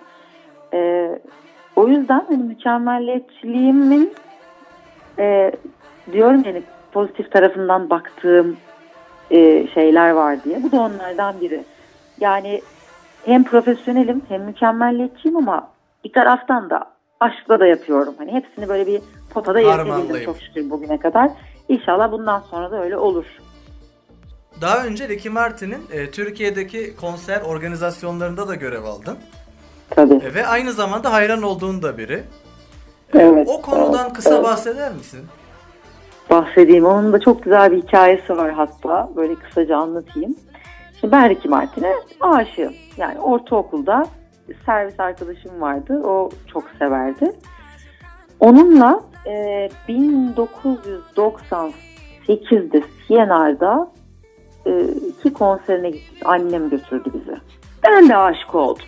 [0.73, 1.19] Ee,
[1.75, 4.13] o yüzden hani mükemmelliyetçiliğimin
[5.19, 5.51] e,
[6.11, 8.57] diyorum yani pozitif tarafından baktığım
[9.31, 10.63] e, şeyler var diye.
[10.63, 11.63] Bu da onlardan biri.
[12.19, 12.61] Yani
[13.25, 15.67] hem profesyonelim hem mükemmelliyetçiyim ama
[16.03, 16.85] bir taraftan da
[17.19, 18.15] aşkla da yapıyorum.
[18.17, 19.01] Hani hepsini böyle bir
[19.33, 21.31] potada yetebildim çok şükür bugüne kadar.
[21.69, 23.25] İnşallah bundan sonra da öyle olur.
[24.61, 29.17] Daha önce Ricky Martin'in e, Türkiye'deki konser organizasyonlarında da görev aldın.
[29.89, 30.13] Tabii.
[30.13, 32.23] E, ve aynı zamanda hayran olduğun da biri.
[33.13, 34.43] E, Evet, o konudan evet, kısa evet.
[34.43, 35.21] bahseder misin?
[36.29, 36.85] Bahsedeyim.
[36.85, 39.09] Onun da çok güzel bir hikayesi var hatta.
[39.15, 40.35] Böyle kısaca anlatayım.
[40.99, 42.73] Şimdi ben Ricky Martin'e aşığım.
[42.97, 44.05] Yani ortaokulda
[44.65, 46.01] servis arkadaşım vardı.
[46.03, 47.31] O çok severdi.
[48.39, 53.91] Onunla e, 1998'de CNR'da
[54.65, 56.21] e, iki konserine gittik.
[56.25, 57.37] Annem götürdü bizi.
[57.83, 58.85] Ben de aşık oldum.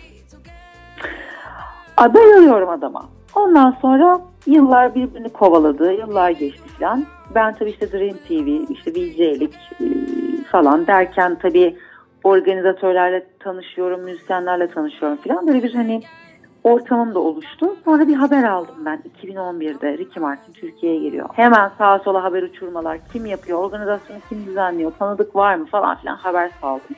[1.96, 3.04] Ay, bayılıyorum adama.
[3.34, 5.92] Ondan sonra yıllar birbirini kovaladı.
[5.92, 7.06] Yıllar geçti falan.
[7.34, 9.86] Ben tabii işte Dream TV, işte VJ'lik e,
[10.44, 11.76] falan derken tabii
[12.24, 15.46] organizatörlerle tanışıyorum, müzisyenlerle tanışıyorum falan.
[15.46, 16.02] Böyle bir hani
[16.64, 17.76] ortamım da oluştu.
[17.84, 21.28] Sonra bir haber aldım ben 2011'de Ricky Martin Türkiye'ye geliyor.
[21.32, 22.98] Hemen sağa sola haber uçurmalar.
[23.12, 26.96] Kim yapıyor, organizasyonu kim düzenliyor, tanıdık var mı falan filan haber saldım.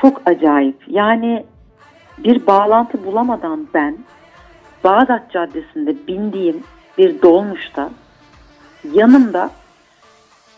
[0.00, 0.76] Çok acayip.
[0.88, 1.44] Yani
[2.18, 3.98] bir bağlantı bulamadan ben
[4.84, 6.62] Bağdat Caddesi'nde bindiğim
[6.98, 7.90] bir dolmuşta
[8.92, 9.50] yanımda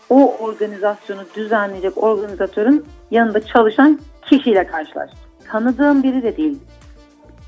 [0.09, 5.19] o organizasyonu düzenleyecek organizatörün yanında çalışan kişiyle karşılaştım.
[5.47, 6.59] Tanıdığım biri de değil.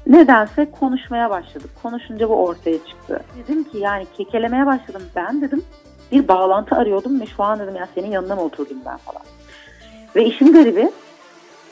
[0.07, 1.69] Nedense konuşmaya başladık.
[1.83, 3.19] Konuşunca bu ortaya çıktı.
[3.37, 5.01] Dedim ki yani kekelemeye başladım.
[5.15, 5.63] Ben dedim
[6.11, 9.21] bir bağlantı arıyordum ve şu an dedim ya senin yanına mı oturdum ben falan.
[10.15, 10.91] Ve işin garibi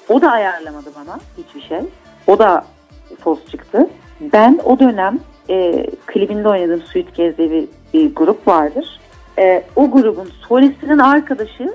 [0.09, 1.81] o da ayarlamadı bana hiçbir şey.
[2.27, 2.65] O da
[3.19, 3.89] fos çıktı.
[4.21, 8.99] Ben o dönem e, klibinde oynadığım Suitcase diye bir, bir grup vardır.
[9.39, 11.73] E, o grubun solistinin arkadaşı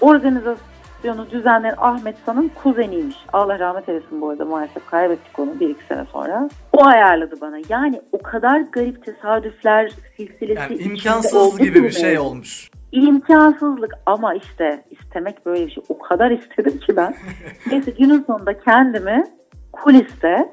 [0.00, 3.16] organizasyonu düzenleyen Ahmet San'ın kuzeniymiş.
[3.32, 6.48] Allah rahmet eylesin bu arada maalesef kaybettik onu bir iki sene sonra.
[6.72, 7.56] O ayarladı bana.
[7.68, 12.70] Yani o kadar garip tesadüfler silsilesi Yani imkansız gibi bir şey olmuş.
[12.92, 15.84] İmkansızlık ama işte istemek böyle bir şey.
[15.88, 17.14] O kadar istedim ki ben.
[17.70, 19.24] Neyse günün sonunda kendimi
[19.72, 20.48] kuliste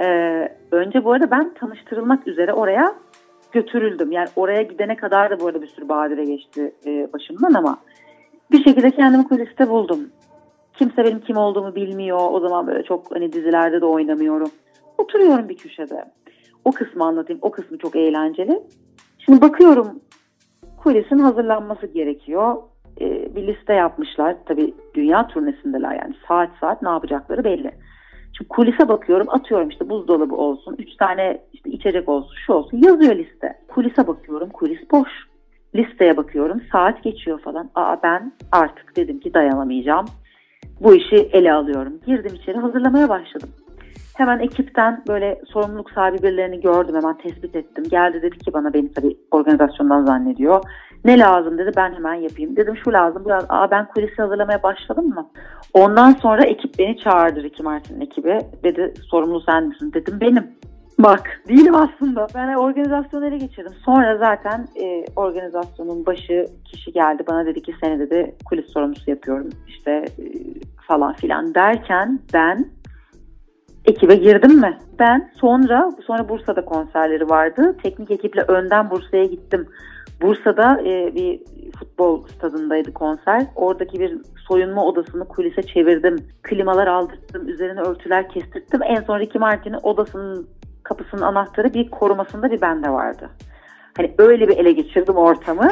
[0.00, 0.06] e,
[0.70, 2.94] önce bu arada ben tanıştırılmak üzere oraya
[3.52, 4.12] götürüldüm.
[4.12, 7.78] Yani oraya gidene kadar da bu arada bir sürü badire geçti e, başımdan ama
[8.52, 10.00] bir şekilde kendimi kuliste buldum.
[10.74, 12.18] Kimse benim kim olduğumu bilmiyor.
[12.30, 14.50] O zaman böyle çok hani dizilerde de oynamıyorum.
[14.98, 16.04] Oturuyorum bir köşede.
[16.64, 17.38] O kısmı anlatayım.
[17.42, 18.62] O kısmı çok eğlenceli.
[19.18, 20.00] Şimdi bakıyorum
[20.82, 22.56] kulisin hazırlanması gerekiyor.
[23.00, 24.36] Ee, bir liste yapmışlar.
[24.46, 27.72] Tabii dünya turnesindeler yani saat saat ne yapacakları belli.
[28.38, 33.14] Şimdi kulise bakıyorum atıyorum işte buzdolabı olsun, üç tane işte içecek olsun, şu olsun yazıyor
[33.16, 33.58] liste.
[33.68, 35.08] Kulise bakıyorum kulis boş.
[35.74, 37.70] Listeye bakıyorum saat geçiyor falan.
[37.74, 40.06] Aa ben artık dedim ki dayanamayacağım.
[40.80, 41.92] Bu işi ele alıyorum.
[42.06, 43.48] Girdim içeri hazırlamaya başladım.
[44.16, 47.84] Hemen ekipten böyle sorumluluk sahibi birilerini gördüm hemen tespit ettim.
[47.90, 50.62] Geldi dedi ki bana beni tabii organizasyondan zannediyor.
[51.04, 52.56] Ne lazım dedi ben hemen yapayım.
[52.56, 53.48] Dedim şu lazım lazım.
[53.50, 55.30] Aa ben kulisi hazırlamaya başladım mı?
[55.74, 58.38] Ondan sonra ekip beni çağırdı Ricky Martin'in ekibi.
[58.64, 59.92] Dedi sorumlu sen misin?
[59.94, 60.58] Dedim benim.
[60.98, 62.26] Bak değilim aslında.
[62.34, 63.72] Ben organizasyonu ele geçirdim.
[63.84, 67.22] Sonra zaten e, organizasyonun başı kişi geldi.
[67.28, 69.48] Bana dedi ki seni dedi kulis sorumlusu yapıyorum.
[69.68, 70.24] İşte e,
[70.88, 72.66] falan filan derken ben
[73.84, 74.78] ekibe girdim mi?
[74.98, 77.76] Ben sonra sonra Bursa'da konserleri vardı.
[77.82, 79.68] Teknik ekiple önden Bursa'ya gittim.
[80.22, 81.40] Bursa'da e, bir
[81.78, 83.46] futbol stadındaydı konser.
[83.56, 86.16] Oradaki bir soyunma odasını kulise çevirdim.
[86.42, 88.82] Klimalar aldırttım, üzerine örtüler kestirttim.
[88.82, 90.48] En son Ricky Martin'in odasının
[90.82, 93.30] kapısının anahtarı bir korumasında bir bende vardı.
[93.96, 95.68] Hani öyle bir ele geçirdim ortamı.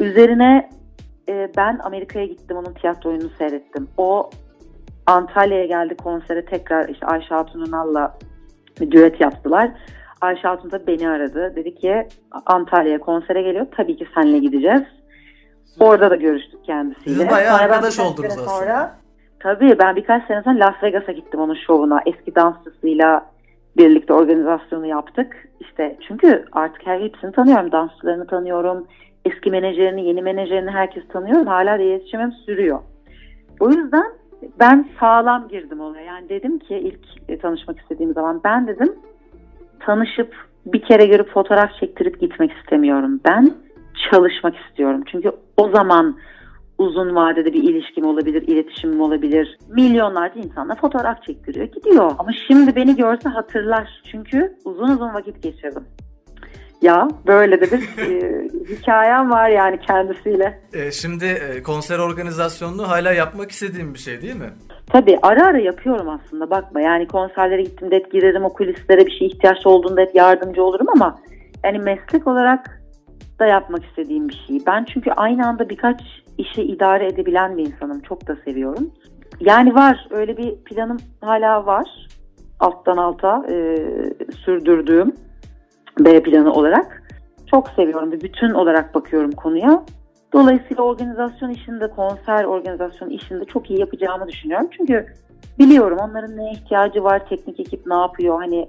[0.00, 0.70] Üzerine
[1.28, 3.88] e, ben Amerika'ya gittim onun tiyatro oyununu seyrettim.
[3.96, 4.30] O
[5.06, 8.18] Antalya'ya geldi konsere tekrar işte Ayşe Hatun Ünal'la
[8.80, 9.70] bir düet yaptılar.
[10.22, 11.52] Ayşe Hatun da beni aradı.
[11.56, 12.08] Dedi ki
[12.46, 13.66] Antalya'ya konsere geliyor.
[13.76, 14.82] Tabii ki seninle gideceğiz.
[15.80, 17.22] Orada da görüştük kendisiyle.
[17.22, 18.48] Siz bayağı Sonra arkadaş oldunuz aslında.
[18.48, 18.94] Sonra,
[19.40, 22.00] tabii ben birkaç sene sonra Las Vegas'a gittim onun şovuna.
[22.06, 23.26] Eski dansçısıyla
[23.76, 25.48] birlikte organizasyonu yaptık.
[25.60, 27.72] İşte çünkü artık her hepsini tanıyorum.
[27.72, 28.86] Dansçılarını tanıyorum.
[29.24, 31.46] Eski menajerini, yeni menajerini herkes tanıyorum.
[31.46, 32.78] Hala da iletişimim sürüyor.
[33.60, 34.12] O yüzden
[34.60, 36.02] ben sağlam girdim olaya.
[36.04, 38.94] Yani dedim ki ilk tanışmak istediğim zaman ben dedim
[39.86, 40.34] tanışıp
[40.66, 43.20] bir kere görüp fotoğraf çektirip gitmek istemiyorum.
[43.24, 43.54] Ben
[44.10, 45.02] çalışmak istiyorum.
[45.12, 46.16] Çünkü o zaman
[46.78, 49.58] uzun vadede bir ilişkim olabilir, iletişimim olabilir.
[49.68, 52.10] Milyonlarca insanla fotoğraf çektiriyor, gidiyor.
[52.18, 54.02] Ama şimdi beni görse hatırlar.
[54.10, 55.84] Çünkü uzun uzun vakit geçirdim.
[56.82, 60.60] Ya böyle de bir e, hikayem var yani kendisiyle.
[60.72, 64.50] E, şimdi e, konser organizasyonunu hala yapmak istediğim bir şey değil mi?
[64.92, 69.26] Tabii ara ara yapıyorum aslında bakma yani konserlere gittiğimde hep girerim o kulislere bir şey
[69.26, 71.18] ihtiyaç olduğunda hep yardımcı olurum ama
[71.64, 72.82] yani meslek olarak
[73.38, 74.58] da yapmak istediğim bir şey.
[74.66, 76.00] Ben çünkü aynı anda birkaç
[76.38, 78.00] işi idare edebilen bir insanım.
[78.00, 78.90] Çok da seviyorum.
[79.40, 82.08] Yani var öyle bir planım hala var.
[82.60, 83.76] Alttan alta e,
[84.44, 85.14] sürdürdüğüm
[85.98, 87.02] B planı olarak.
[87.50, 88.12] Çok seviyorum.
[88.12, 89.84] Bütün olarak bakıyorum konuya.
[90.32, 94.68] Dolayısıyla organizasyon işinde, konser organizasyon işinde çok iyi yapacağımı düşünüyorum.
[94.76, 95.06] Çünkü
[95.58, 98.38] biliyorum onların neye ihtiyacı var, teknik ekip ne yapıyor.
[98.38, 98.68] Hani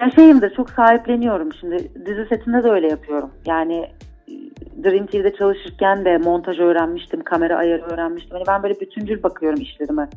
[0.00, 1.52] ya şeyimdir çok sahipleniyorum.
[1.52, 3.30] Şimdi dizi setinde de öyle yapıyorum.
[3.46, 3.88] Yani
[4.28, 4.34] e,
[4.84, 8.32] Dream TV'de çalışırken de montaj öğrenmiştim, kamera ayarı öğrenmiştim.
[8.32, 10.08] Hani ben böyle bütüncül bakıyorum işlerime.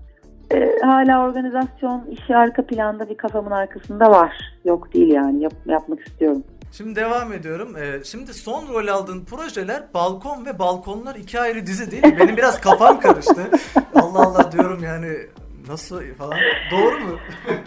[0.51, 4.37] Ee, hala organizasyon işi arka planda bir kafamın arkasında var.
[4.65, 6.43] Yok değil yani Yap- yapmak istiyorum.
[6.77, 7.77] Şimdi devam ediyorum.
[7.77, 12.17] E, şimdi son rol aldığın projeler Balkon ve Balkonlar iki ayrı dizi değil mi?
[12.19, 13.41] Benim biraz kafam karıştı.
[13.95, 15.07] Allah Allah diyorum yani
[15.67, 16.37] nasıl falan.
[16.71, 17.17] Doğru mu?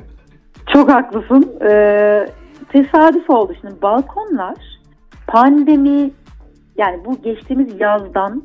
[0.72, 1.58] Çok haklısın.
[1.62, 2.26] Ee,
[2.72, 3.54] tesadüf oldu.
[3.60, 4.56] Şimdi balkonlar
[5.26, 6.10] pandemi
[6.76, 8.42] yani bu geçtiğimiz yazdan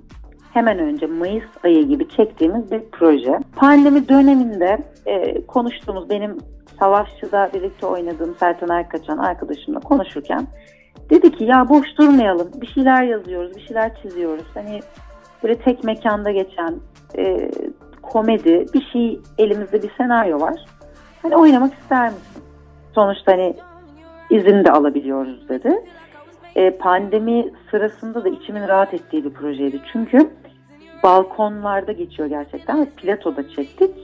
[0.53, 3.39] hemen önce Mayıs ayı gibi çektiğimiz bir proje.
[3.55, 6.37] Pandemi döneminde e, konuştuğumuz benim
[6.79, 10.47] Savaşçı'da birlikte oynadığım Sertan Erkaçan arkadaşımla konuşurken
[11.09, 14.45] dedi ki ya boş durmayalım bir şeyler yazıyoruz bir şeyler çiziyoruz.
[14.53, 14.79] Hani
[15.43, 16.75] böyle tek mekanda geçen
[17.17, 17.51] e,
[18.01, 20.65] komedi bir şey elimizde bir senaryo var.
[21.21, 22.43] Hani oynamak ister misin?
[22.95, 23.55] Sonuçta hani
[24.29, 25.85] izin de alabiliyoruz dedi.
[26.55, 29.81] E, pandemi sırasında da içimin rahat ettiği bir projeydi.
[29.93, 30.29] Çünkü
[31.03, 33.95] balkonlarda geçiyor gerçekten ve platoda çektik.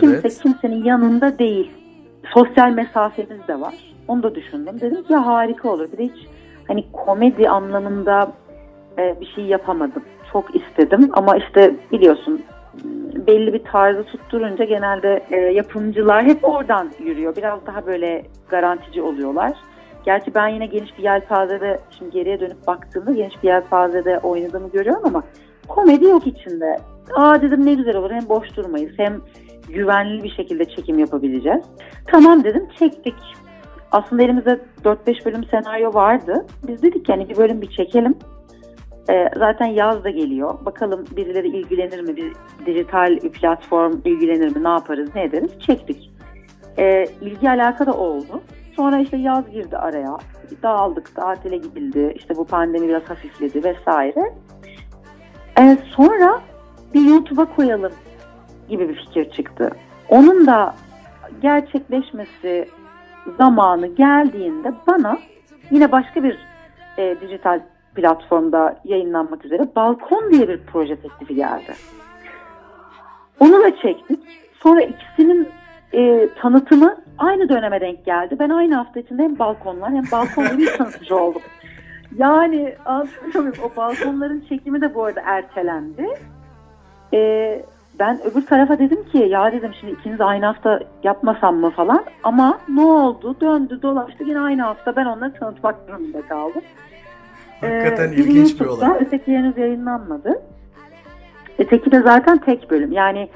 [0.00, 0.42] Kimse Evet.
[0.42, 1.70] kimsenin yanında değil.
[2.34, 3.74] Sosyal mesafemiz de var.
[4.08, 4.80] Onu da düşündüm.
[4.80, 5.92] Dedim ki ya harika olur.
[5.92, 6.26] Bir de hiç
[6.68, 8.32] hani komedi anlamında
[8.98, 10.02] e, bir şey yapamadım.
[10.32, 12.42] Çok istedim ama işte biliyorsun
[13.26, 17.36] belli bir tarzı tutturunca genelde e, yapımcılar hep oradan yürüyor.
[17.36, 19.52] Biraz daha böyle garantici oluyorlar.
[20.04, 25.02] Gerçi ben yine geniş bir yelpazede, şimdi geriye dönüp baktığımda geniş bir yelpazede oynadığımı görüyorum
[25.04, 25.22] ama
[25.68, 26.76] komedi yok içinde.
[27.14, 29.20] Aa dedim ne güzel olur hem boş durmayız hem
[29.68, 31.64] güvenli bir şekilde çekim yapabileceğiz.
[32.06, 33.14] Tamam dedim çektik.
[33.92, 36.46] Aslında elimizde 4-5 bölüm senaryo vardı.
[36.68, 38.14] Biz dedik yani bir bölüm bir çekelim.
[39.10, 40.54] Ee, zaten yaz da geliyor.
[40.64, 42.16] Bakalım birileri ilgilenir mi?
[42.16, 42.32] Bir
[42.66, 44.64] dijital platform ilgilenir mi?
[44.64, 45.50] Ne yaparız, ne ederiz?
[45.60, 46.10] Çektik.
[46.78, 48.40] e, ilgi alaka da oldu.
[48.76, 50.18] Sonra işte yaz girdi araya.
[50.62, 52.12] Dağıldık, tatile gidildi.
[52.16, 54.34] İşte bu pandemi biraz hafifledi vesaire.
[55.58, 56.40] E, sonra
[56.94, 57.92] bir YouTube'a koyalım
[58.68, 59.70] gibi bir fikir çıktı.
[60.08, 60.74] Onun da
[61.42, 62.68] gerçekleşmesi
[63.38, 65.18] zamanı geldiğinde bana
[65.70, 66.38] yine başka bir
[66.98, 67.60] e, dijital
[67.94, 71.74] platformda yayınlanmak üzere Balkon diye bir proje teklifi geldi.
[73.40, 74.20] Onu da çektik.
[74.62, 75.48] Sonra ikisinin
[75.92, 78.36] e, tanıtımı aynı döneme denk geldi.
[78.38, 81.42] Ben aynı hafta içinde hem balkonlar hem balkon bir tanıtıcı oldum.
[82.18, 86.06] Yani anlatabiliyor O balkonların çekimi de bu arada ertelendi.
[87.12, 87.62] E,
[87.98, 92.04] ben öbür tarafa dedim ki ya dedim şimdi ikiniz aynı hafta yapmasam mı falan.
[92.22, 93.36] Ama ne oldu?
[93.40, 96.62] Döndü dolaştı yine aynı hafta ben onları tanıtmak durumunda kaldım.
[97.60, 98.90] Hakikaten ee, ilginç bir olay.
[99.00, 100.42] Öteki henüz yayınlanmadı.
[101.58, 102.92] Öteki de zaten tek bölüm.
[102.92, 103.28] Yani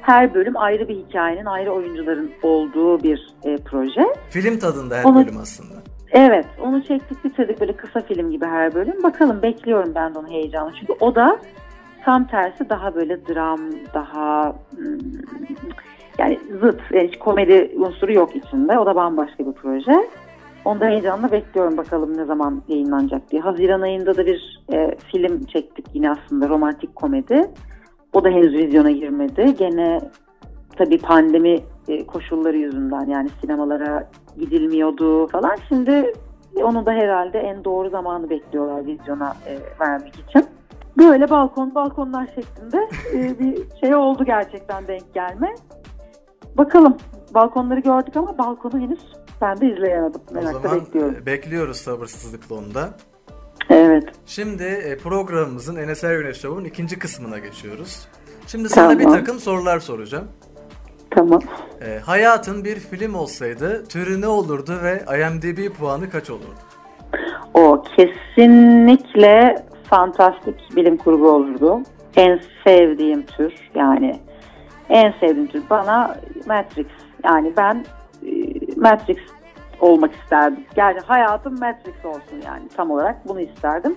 [0.00, 4.06] her bölüm ayrı bir hikayenin, ayrı oyuncuların olduğu bir e, proje.
[4.30, 5.74] Film tadında her onu, bölüm aslında.
[6.12, 9.02] Evet, onu çektik bitirdik böyle kısa film gibi her bölüm.
[9.02, 10.72] Bakalım bekliyorum ben de onu heyecanla.
[10.80, 11.38] Çünkü o da
[12.08, 13.60] tam tersi daha böyle dram,
[13.94, 14.98] daha hmm,
[16.18, 18.78] yani zıt, yani hiç komedi unsuru yok içinde.
[18.78, 20.08] O da bambaşka bir proje.
[20.64, 23.42] Onu da heyecanla bekliyorum bakalım ne zaman yayınlanacak diye.
[23.42, 27.50] Haziran ayında da bir e, film çektik yine aslında romantik komedi.
[28.12, 29.54] O da henüz vizyona girmedi.
[29.58, 30.00] Gene
[30.76, 35.56] tabii pandemi e, koşulları yüzünden yani sinemalara gidilmiyordu falan.
[35.68, 36.12] Şimdi
[36.62, 40.57] onu da herhalde en doğru zamanı bekliyorlar vizyona e, vermek için.
[40.98, 45.54] Böyle balkon balkonlar şeklinde e, bir şey oldu gerçekten denk gelme.
[46.56, 46.96] Bakalım
[47.34, 49.00] balkonları gördük ama balkonu henüz
[49.40, 50.20] ben de izleyemedim.
[50.30, 51.16] Merakla o zaman bekliyorum.
[51.22, 52.88] E, bekliyoruz sabırsızlıkla onu da.
[53.70, 54.04] Evet.
[54.26, 58.08] Şimdi e, programımızın Enes Güneş Show'un ikinci kısmına geçiyoruz.
[58.46, 58.98] Şimdi sana tamam.
[58.98, 60.28] bir takım sorular soracağım.
[61.10, 61.40] Tamam.
[61.80, 66.54] E, hayatın bir film olsaydı türü ne olurdu ve IMDb puanı kaç olurdu?
[67.54, 71.82] O kesinlikle fantastik bilim kurgu olurdu.
[72.16, 74.20] En sevdiğim tür yani
[74.88, 76.86] en sevdiğim tür bana Matrix.
[77.24, 77.84] Yani ben
[78.26, 78.30] e,
[78.76, 79.18] Matrix
[79.80, 80.64] olmak isterdim.
[80.76, 83.96] Yani hayatım Matrix olsun yani tam olarak bunu isterdim.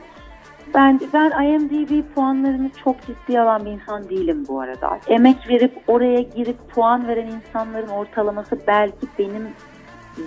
[0.74, 5.00] Ben, ben IMDb puanlarını çok ciddi alan bir insan değilim bu arada.
[5.08, 9.48] Emek verip oraya girip puan veren insanların ortalaması belki benim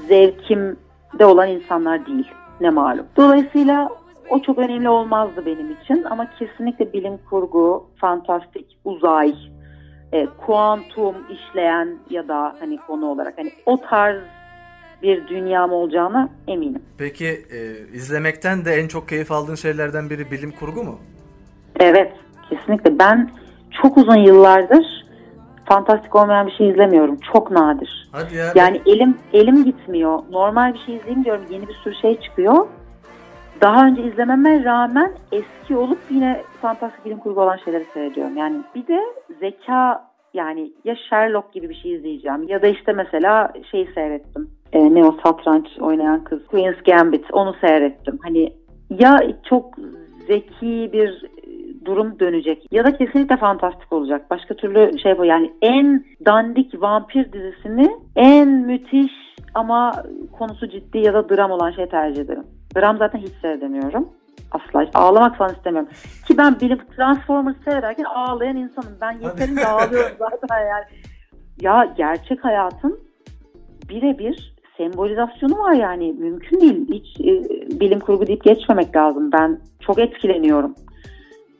[0.08, 2.30] zevkimde olan insanlar değil.
[2.60, 3.06] Ne malum.
[3.16, 3.88] Dolayısıyla
[4.30, 9.34] o çok önemli olmazdı benim için ama kesinlikle bilim kurgu, fantastik, uzay,
[10.12, 14.22] e, kuantum işleyen ya da hani konu olarak hani o tarz
[15.02, 16.82] bir dünyam olacağına eminim.
[16.98, 17.58] Peki e,
[17.92, 20.98] izlemekten de en çok keyif aldığın şeylerden biri bilim kurgu mu?
[21.80, 22.12] Evet,
[22.50, 22.98] kesinlikle.
[22.98, 23.30] Ben
[23.82, 25.04] çok uzun yıllardır
[25.64, 27.16] fantastik olmayan bir şey izlemiyorum.
[27.32, 28.08] Çok nadir.
[28.12, 28.52] Hadi ya.
[28.54, 30.18] Yani elim elim gitmiyor.
[30.30, 31.44] Normal bir şey izleyeyim diyorum.
[31.50, 32.66] Yeni bir sürü şey çıkıyor.
[33.60, 38.36] Daha önce izlememe rağmen eski olup yine fantastik bilim kurgu olan şeyleri seyrediyorum.
[38.36, 39.00] Yani bir de
[39.40, 44.94] zeka yani ya Sherlock gibi bir şey izleyeceğim ya da işte mesela şeyi seyrettim e,
[44.94, 48.18] ne o satranç oynayan kız Queen's Gambit onu seyrettim.
[48.22, 48.52] Hani
[48.90, 49.74] ya çok
[50.26, 54.30] zeki bir e, durum dönecek ya da kesinlikle fantastik olacak.
[54.30, 59.12] Başka türlü şey bu yani en dandik vampir dizisini en müthiş
[59.54, 59.92] ama
[60.38, 62.44] konusu ciddi ya da dram olan şey tercih ederim.
[62.76, 64.08] Dram zaten hiç seyredemiyorum.
[64.52, 64.90] Asla.
[64.94, 65.88] Ağlamak falan istemiyorum.
[66.26, 68.96] Ki ben bilim Transformers seyrederken ağlayan insanım.
[69.00, 70.84] Ben yeterince ağlıyorum zaten yani.
[71.60, 73.00] Ya gerçek hayatın
[73.88, 76.88] birebir sembolizasyonu var yani mümkün değil.
[76.88, 77.32] Hiç e,
[77.80, 79.32] bilim kurgu deyip geçmemek lazım.
[79.32, 80.74] Ben çok etkileniyorum.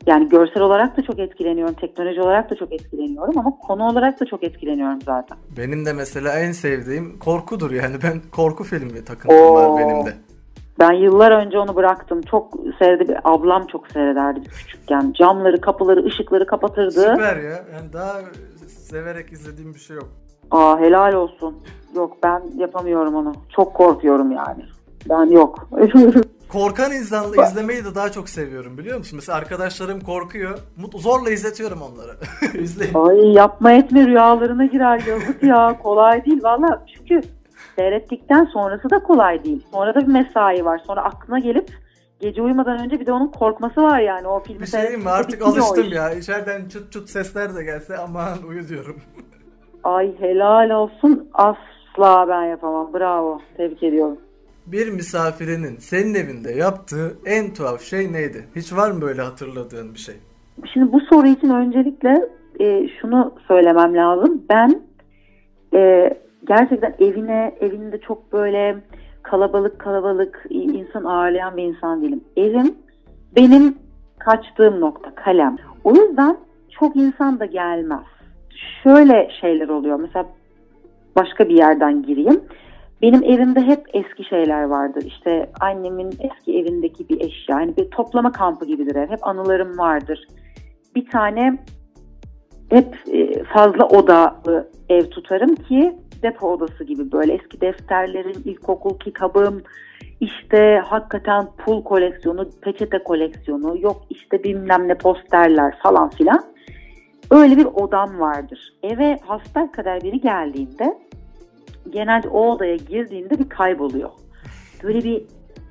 [0.07, 4.25] Yani görsel olarak da çok etkileniyorum, teknoloji olarak da çok etkileniyorum ama konu olarak da
[4.25, 5.37] çok etkileniyorum zaten.
[5.57, 9.53] Benim de mesela en sevdiğim korkudur yani ben korku filmi takıntım Oo.
[9.53, 10.13] var benim de.
[10.79, 12.21] Ben yıllar önce onu bıraktım.
[12.21, 13.19] Çok seyredi.
[13.23, 15.13] Ablam çok seyrederdi küçükken.
[15.17, 16.91] Camları, kapıları, ışıkları kapatırdı.
[16.91, 17.65] Süper ya.
[17.73, 18.21] Yani daha
[18.67, 20.09] severek izlediğim bir şey yok.
[20.51, 21.55] Aa helal olsun.
[21.95, 23.33] Yok ben yapamıyorum onu.
[23.55, 24.65] Çok korkuyorum yani.
[25.09, 25.69] Ben yok.
[26.49, 29.15] Korkan insanla izlemeyi de daha çok seviyorum biliyor musun?
[29.15, 30.57] Mesela arkadaşlarım korkuyor.
[30.77, 32.11] Mutlu zorla izletiyorum onları.
[32.63, 32.93] İzleyin.
[32.93, 35.77] Ay yapma etme rüyalarına girer yazık ya.
[35.83, 36.85] Kolay değil valla.
[36.97, 37.21] Çünkü
[37.75, 39.65] seyrettikten sonrası da kolay değil.
[39.71, 40.81] Sonra da bir mesai var.
[40.87, 41.69] Sonra aklına gelip
[42.19, 45.09] gece uyumadan önce bir de onun korkması var yani o filmi Bir şey diyeyim mi
[45.09, 46.13] artık alıştım ya.
[46.13, 49.01] İçeriden çıt çıt sesler de gelse aman uyu diyorum.
[49.83, 54.17] Ay helal olsun asla ben yapamam bravo tebrik ediyorum.
[54.65, 58.45] Bir misafirinin senin evinde yaptığı en tuhaf şey neydi?
[58.55, 60.15] Hiç var mı böyle hatırladığın bir şey?
[60.73, 64.43] Şimdi bu soru için öncelikle e, şunu söylemem lazım.
[64.49, 64.81] Ben
[65.73, 66.09] e,
[66.47, 68.77] gerçekten evine evinde çok böyle
[69.23, 72.23] kalabalık kalabalık insan ağırlayan bir insan değilim.
[72.37, 72.75] Evim
[73.35, 73.77] benim
[74.19, 75.57] kaçtığım nokta kalem.
[75.83, 76.37] O yüzden
[76.79, 78.05] çok insan da gelmez.
[78.83, 79.99] Şöyle şeyler oluyor.
[79.99, 80.25] Mesela
[81.15, 82.41] başka bir yerden gireyim.
[83.01, 85.03] Benim evimde hep eski şeyler vardır.
[85.05, 87.59] İşte annemin eski evindeki bir eşya.
[87.59, 89.09] Yani bir toplama kampı gibidir ev.
[89.09, 90.27] Hep anılarım vardır.
[90.95, 91.57] Bir tane
[92.69, 99.61] hep e, fazla odalı ev tutarım ki depo odası gibi böyle eski defterlerim, ilkokul kitabım,
[100.19, 106.43] işte hakikaten pul koleksiyonu, peçete koleksiyonu, yok işte bilmem ne posterler falan filan.
[107.31, 108.73] Öyle bir odam vardır.
[108.83, 110.97] Eve hasta kadar biri geldiğinde
[111.89, 114.09] genelde o odaya girdiğinde bir kayboluyor.
[114.83, 115.23] Böyle bir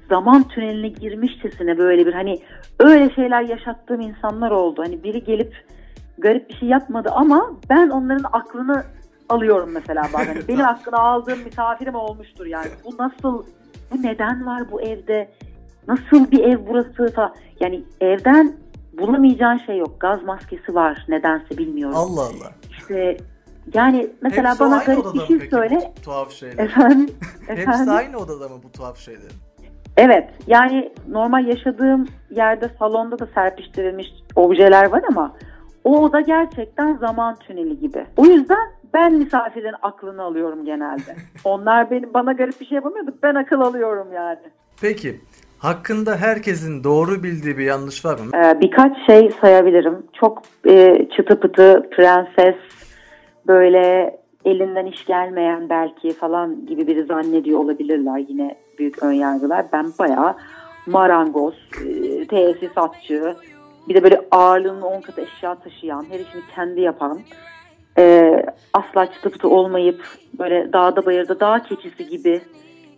[0.08, 2.38] zaman tüneline girmişçesine böyle bir hani
[2.80, 4.82] öyle şeyler yaşattığım insanlar oldu.
[4.84, 5.54] Hani biri gelip
[6.18, 8.84] garip bir şey yapmadı ama ben onların aklını
[9.28, 10.36] alıyorum mesela bazen.
[10.48, 12.68] Benim aklını aldığım misafirim olmuştur yani.
[12.84, 13.44] Bu nasıl,
[13.90, 15.30] bu neden var bu evde?
[15.88, 17.34] Nasıl bir ev burası falan.
[17.60, 18.56] Yani evden
[18.98, 20.00] bulamayacağın şey yok.
[20.00, 21.96] Gaz maskesi var nedense bilmiyorum.
[21.96, 22.52] Allah Allah.
[22.70, 23.16] İşte
[23.74, 25.92] yani mesela Hepsi bana garip bir şey peki söyle.
[25.98, 26.64] bu tuhaf şeyler?
[26.64, 27.10] Efendim?
[27.46, 27.94] Hepsi efendim?
[27.94, 29.30] aynı odada mı bu tuhaf şeyler?
[29.96, 34.06] Evet yani normal yaşadığım yerde salonda da serpiştirilmiş
[34.36, 35.36] objeler var ama
[35.84, 38.06] o oda gerçekten zaman tüneli gibi.
[38.16, 41.16] O yüzden ben misafirin aklını alıyorum genelde.
[41.44, 43.14] Onlar benim bana garip bir şey yapamıyordu.
[43.22, 44.38] Ben akıl alıyorum yani.
[44.80, 45.20] Peki
[45.58, 48.30] hakkında herkesin doğru bildiği bir yanlış var mı?
[48.34, 50.06] Ee, birkaç şey sayabilirim.
[50.12, 52.56] Çok e, çıtı pıtı prenses
[53.46, 59.64] böyle elinden iş gelmeyen belki falan gibi biri zannediyor olabilirler yine büyük önyargılar.
[59.72, 60.34] Ben bayağı
[60.86, 61.54] marangoz,
[61.86, 63.36] e, tesisatçı,
[63.88, 67.20] bir de böyle ağırlığının 10 katı eşya taşıyan, her işini kendi yapan,
[67.98, 68.32] e,
[68.72, 70.04] asla çıtı pıtı olmayıp
[70.38, 72.40] böyle dağda bayırda dağ keçisi gibi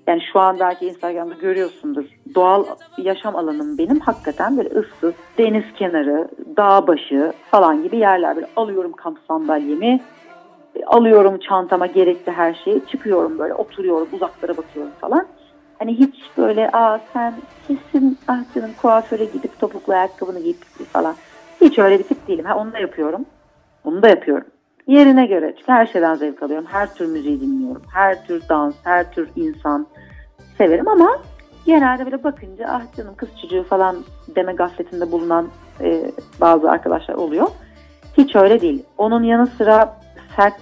[0.06, 2.04] yani şu an belki Instagram'da görüyorsundur.
[2.34, 2.64] Doğal
[2.98, 8.36] yaşam alanım benim hakikaten böyle ıssız, deniz kenarı, dağ başı falan gibi yerler.
[8.36, 10.00] Böyle alıyorum kamp sandalyemi,
[10.86, 15.26] alıyorum çantama gerekli her şeyi, çıkıyorum böyle oturuyorum, uzaklara bakıyorum falan.
[15.78, 17.34] Hani hiç böyle aa sen
[17.68, 21.14] kesin ah canım kuaföre gidip topuklu ayakkabını giyip falan.
[21.60, 22.44] Hiç öyle bir tip değilim.
[22.44, 23.24] Ha, onu da yapıyorum.
[23.84, 24.46] Onu da yapıyorum.
[24.86, 25.54] Yerine göre.
[25.58, 26.66] Çünkü her şeyden zevk alıyorum.
[26.70, 27.82] Her tür müziği dinliyorum.
[27.92, 29.86] Her tür dans, her tür insan
[30.58, 31.18] severim ama
[31.66, 33.96] genelde böyle bakınca ah canım kız çocuğu falan
[34.36, 35.48] deme gafletinde bulunan
[35.80, 37.48] e, bazı arkadaşlar oluyor.
[38.18, 38.82] Hiç öyle değil.
[38.98, 40.00] Onun yanı sıra
[40.36, 40.60] sert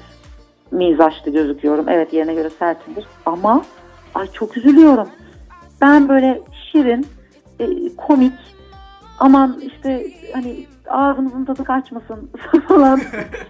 [0.71, 1.89] mizaçlı gözüküyorum.
[1.89, 3.07] Evet yerine göre sertimdir.
[3.27, 3.65] Ama
[4.15, 5.09] ay çok üzülüyorum.
[5.81, 6.41] Ben böyle
[6.73, 7.07] şirin,
[7.61, 8.33] e, komik,
[9.19, 12.31] aman işte hani ağzımızın tadı kaçmasın
[12.68, 13.01] falan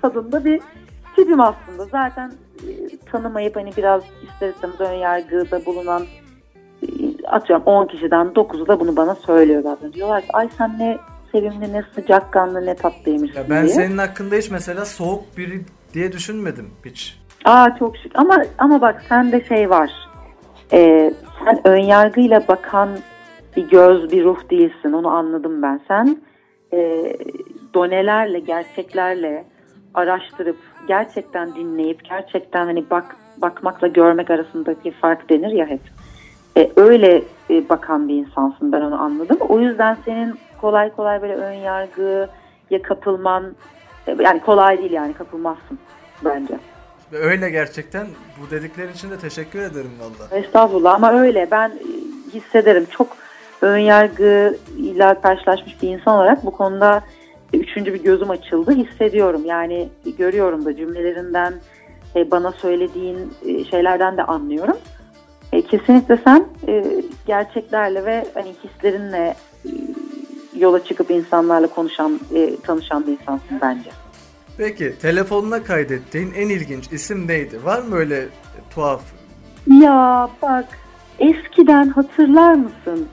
[0.02, 0.60] tadında bir
[1.16, 1.84] tipim aslında.
[1.84, 2.32] Zaten
[2.68, 6.02] e, tanımayıp hani biraz ister istemez ön yargıda bulunan
[6.82, 6.86] e,
[7.26, 9.92] atıyorum 10 kişiden 9'u da bunu bana söylüyor zaten.
[9.92, 10.98] Diyorlar ki ay sen ne
[11.32, 13.74] sevimli ne sıcakkanlı ne tatlıymışsın Ya ben diye.
[13.74, 15.60] senin hakkında hiç mesela soğuk biri
[15.94, 17.20] diye düşünmedim hiç.
[17.44, 19.90] Aa çok şık ama ama bak sende şey var.
[20.72, 22.88] Ee, sen ön yargıyla bakan
[23.56, 24.92] bir göz, bir ruh değilsin.
[24.92, 25.80] Onu anladım ben.
[25.88, 26.16] Sen
[26.74, 27.12] e,
[27.74, 29.44] donelerle, gerçeklerle
[29.94, 30.56] araştırıp,
[30.88, 35.80] gerçekten dinleyip, gerçekten hani bak bakmakla görmek arasındaki fark denir ya hep.
[36.56, 39.36] E, öyle e, bakan bir insansın ben onu anladım.
[39.40, 43.54] O yüzden senin kolay kolay böyle ön yargıya kapılman
[44.06, 45.78] e, yani kolay değil yani kapılmazsın
[46.24, 46.54] bence.
[47.12, 48.06] Öyle gerçekten
[48.40, 50.40] bu dediklerin için de teşekkür ederim valla.
[50.40, 51.84] Estağfurullah ama öyle ben e,
[52.34, 53.23] hissederim çok
[53.60, 57.02] ön yargıyla karşılaşmış bir insan olarak bu konuda
[57.52, 59.88] üçüncü bir gözüm açıldı hissediyorum yani
[60.18, 61.54] görüyorum da cümlelerinden
[62.16, 64.76] e, bana söylediğin e, şeylerden de anlıyorum.
[65.52, 66.46] E, Kesinlikle sen
[67.26, 69.34] gerçeklerle ve hani hislerinle
[70.56, 72.20] yola çıkıp insanlarla konuşan,
[72.62, 73.90] tanışan bir insansın bence.
[74.58, 77.64] Peki telefonuna kaydettiğin en ilginç isim neydi?
[77.64, 78.24] Var mı öyle
[78.70, 79.02] tuhaf?
[79.66, 80.64] Ya bak
[81.18, 83.08] eskiden hatırlar mısın?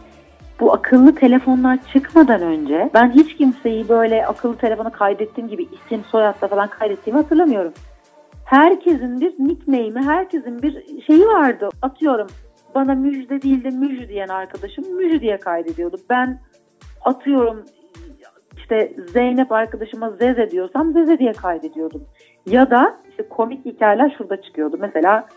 [0.61, 6.47] Bu akıllı telefonlar çıkmadan önce ben hiç kimseyi böyle akıllı telefona kaydettiğim gibi isim soyadla
[6.47, 7.73] falan kaydettiğimi hatırlamıyorum.
[8.45, 11.69] Herkesin bir nickname'i, herkesin bir şeyi vardı.
[11.81, 12.27] Atıyorum
[12.75, 15.97] bana müjde değil de müjde diyen arkadaşım müjde diye kaydediyordu.
[16.09, 16.39] Ben
[17.05, 17.65] atıyorum
[18.57, 22.03] işte Zeynep arkadaşıma Zeze diyorsam Zeze diye kaydediyordum.
[22.45, 24.77] Ya da işte komik hikayeler şurada çıkıyordu.
[24.79, 25.27] Mesela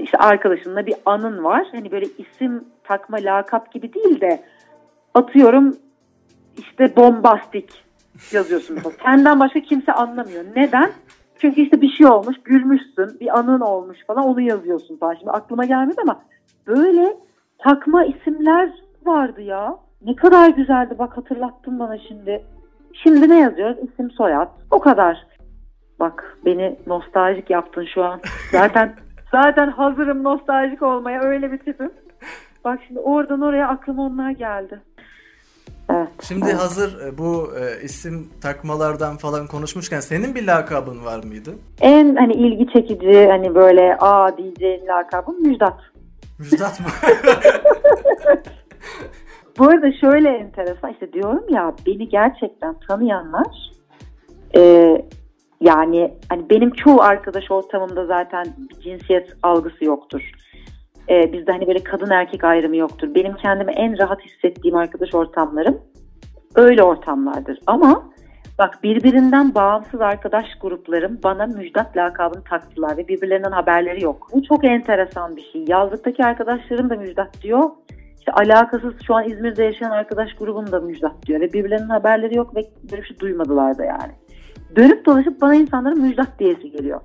[0.00, 1.66] işte arkadaşınla bir anın var.
[1.72, 4.44] Hani böyle isim takma lakap gibi değil de
[5.14, 5.76] atıyorum
[6.58, 7.84] işte bombastik
[8.32, 8.78] yazıyorsun.
[9.04, 10.44] Senden başka kimse anlamıyor.
[10.56, 10.92] Neden?
[11.38, 15.14] Çünkü işte bir şey olmuş, gülmüşsün, bir anın olmuş falan onu yazıyorsun falan.
[15.14, 16.22] Şimdi aklıma gelmedi ama
[16.66, 17.16] böyle
[17.58, 18.70] takma isimler
[19.04, 19.76] vardı ya.
[20.04, 22.44] Ne kadar güzeldi bak hatırlattın bana şimdi.
[22.92, 23.76] Şimdi ne yazıyoruz?
[23.82, 24.48] İsim soyad.
[24.70, 25.26] O kadar.
[26.00, 28.20] Bak beni nostaljik yaptın şu an.
[28.52, 28.94] Zaten
[29.30, 31.90] zaten hazırım nostaljik olmaya öyle bir tipim.
[32.64, 34.80] Bak şimdi oradan oraya aklıma onlar geldi.
[35.90, 36.08] Evet.
[36.22, 36.60] Şimdi evet.
[36.60, 41.54] hazır e, bu e, isim takmalardan falan konuşmuşken senin bir lakabın var mıydı?
[41.80, 45.80] En hani ilgi çekici hani böyle aa diyeceğin lakabım Müjdat.
[46.38, 46.86] Müjdat mı?
[49.58, 53.72] Bu arada şöyle enteresan işte diyorum ya beni gerçekten tanıyanlar
[54.56, 54.62] e,
[55.60, 60.30] yani hani benim çoğu arkadaş ortamımda zaten bir cinsiyet algısı yoktur.
[61.12, 63.14] E, bizde hani böyle kadın erkek ayrımı yoktur.
[63.14, 65.80] Benim kendimi en rahat hissettiğim arkadaş ortamlarım
[66.54, 67.58] öyle ortamlardır.
[67.66, 68.12] Ama
[68.58, 74.28] bak birbirinden bağımsız arkadaş gruplarım bana müjdat lakabını taktılar ve birbirlerinden haberleri yok.
[74.32, 75.64] Bu çok enteresan bir şey.
[75.68, 77.70] Yazlıktaki arkadaşlarım da müjdat diyor.
[78.18, 82.56] İşte alakasız şu an İzmir'de yaşayan arkadaş grubum da müjdat diyor ve birbirlerinin haberleri yok
[82.56, 82.60] ve
[82.90, 84.12] böyle bir şey duymadılar da yani.
[84.76, 87.00] Dönüp dolaşıp bana insanların müjdat diyesi geliyor.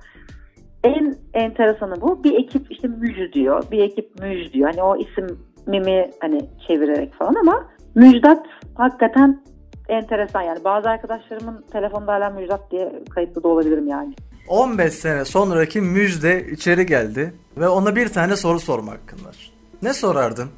[0.84, 2.24] En enteresanı bu.
[2.24, 3.64] Bir ekip işte müjü diyor.
[3.72, 4.70] Bir ekip müj diyor.
[4.70, 9.44] Hani o isim mimi hani çevirerek falan ama müjdat hakikaten
[9.90, 10.64] enteresan yani.
[10.64, 14.14] Bazı arkadaşlarımın telefonda hala müjdat diye kayıtlı da olabilirim yani.
[14.48, 19.52] 15 sene sonraki müjde içeri geldi ve ona bir tane soru sorma hakkın var.
[19.82, 20.50] Ne sorardın?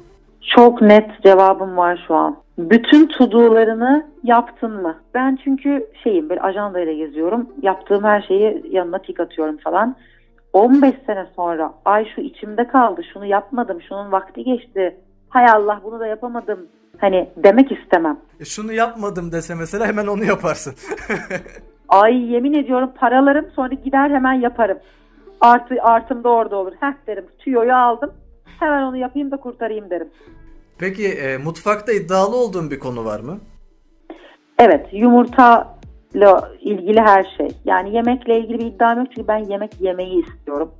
[0.56, 2.36] Çok net cevabım var şu an.
[2.60, 5.00] Bütün to-do'larını yaptın mı?
[5.14, 7.48] Ben çünkü şeyim böyle ajandayla geziyorum.
[7.62, 9.96] Yaptığım her şeyi yanına tik atıyorum falan.
[10.52, 14.96] 15 sene sonra ay şu içimde kaldı şunu yapmadım şunun vakti geçti.
[15.28, 16.66] Hay Allah bunu da yapamadım.
[16.98, 18.18] Hani demek istemem.
[18.40, 20.74] E şunu yapmadım dese mesela hemen onu yaparsın.
[21.88, 24.78] ay yemin ediyorum paralarım sonra gider hemen yaparım.
[25.40, 26.72] Artı, artım da orada olur.
[26.80, 28.12] Heh derim tüyoyu aldım
[28.60, 30.08] hemen onu yapayım da kurtarayım derim.
[30.80, 33.38] Peki e, mutfakta iddialı olduğun bir konu var mı?
[34.58, 37.48] Evet yumurtayla ilgili her şey.
[37.64, 40.70] Yani yemekle ilgili bir iddiam yok çünkü ben yemek yemeyi istiyorum.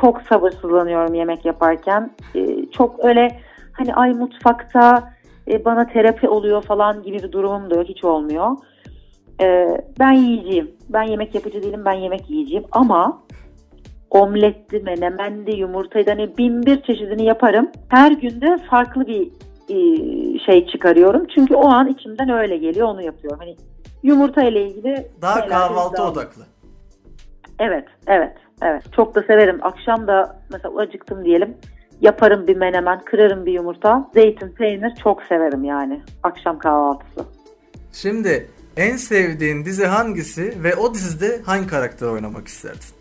[0.00, 2.10] Çok sabırsızlanıyorum yemek yaparken.
[2.34, 3.40] Ee, çok öyle
[3.72, 5.12] hani ay mutfakta
[5.48, 8.56] e, bana terapi oluyor falan gibi bir durumum da yok hiç olmuyor.
[9.40, 10.70] Ee, ben yiyeceğim.
[10.88, 13.22] Ben yemek yapıcı değilim ben yemek yiyeceğim ama
[14.10, 17.70] omletli, menemendi, yumurtaydı hani bin bir çeşidini yaparım.
[17.88, 19.28] Her günde farklı bir
[19.68, 19.76] e,
[20.38, 21.26] şey çıkarıyorum.
[21.34, 23.38] Çünkü o an içimden öyle geliyor onu yapıyorum.
[23.40, 23.56] Hani
[24.02, 26.42] yumurta ile ilgili daha kahvaltı odaklı.
[27.58, 28.82] Evet, evet, evet.
[28.96, 29.58] Çok da severim.
[29.62, 31.56] Akşam da mesela acıktım diyelim.
[32.00, 34.10] Yaparım bir menemen, kırarım bir yumurta.
[34.14, 36.02] Zeytin, peynir çok severim yani.
[36.22, 37.24] Akşam kahvaltısı.
[37.92, 38.46] Şimdi
[38.76, 42.97] en sevdiğin dizi hangisi ve o dizide hangi karakter oynamak isterdin?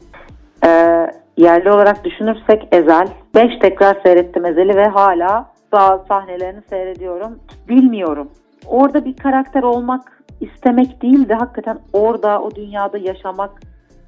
[0.66, 3.08] Ee, yerli olarak düşünürsek Ezel.
[3.36, 7.40] Beş tekrar seyrettim Ezel'i ve hala bazı sahnelerini seyrediyorum.
[7.70, 8.30] Bilmiyorum.
[8.66, 13.52] Orada bir karakter olmak istemek değil de hakikaten orada o dünyada yaşamak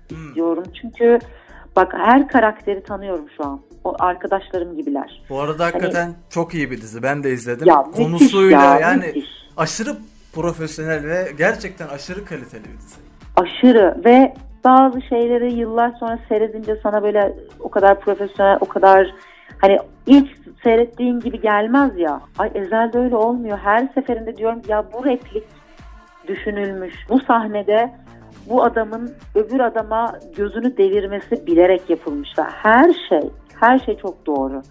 [0.09, 0.27] hmm.
[0.27, 0.63] istiyorum.
[0.81, 1.19] Çünkü
[1.75, 3.61] bak her karakteri tanıyorum şu an.
[3.83, 5.23] O arkadaşlarım gibiler.
[5.29, 7.03] Bu arada hani hakikaten hani, çok iyi bir dizi.
[7.03, 7.67] Ben de izledim.
[7.67, 9.29] Ya, Konusuyla ya, yani müthiş.
[9.57, 9.97] aşırı
[10.33, 12.95] profesyonel ve gerçekten aşırı kaliteli bir dizi.
[13.35, 14.33] Aşırı ve
[14.65, 19.13] bazı şeyleri yıllar sonra seyredince sana böyle o kadar profesyonel, o kadar
[19.57, 20.27] hani ilk
[20.63, 22.21] seyrettiğin gibi gelmez ya.
[22.37, 23.57] Ay Ezel'de öyle olmuyor.
[23.57, 25.43] Her seferinde diyorum ya bu replik
[26.27, 26.93] düşünülmüş.
[27.09, 27.91] Bu sahnede
[28.49, 32.29] bu adamın öbür adama gözünü devirmesi bilerek yapılmış.
[32.37, 33.29] Her şey,
[33.59, 34.61] her şey çok doğru.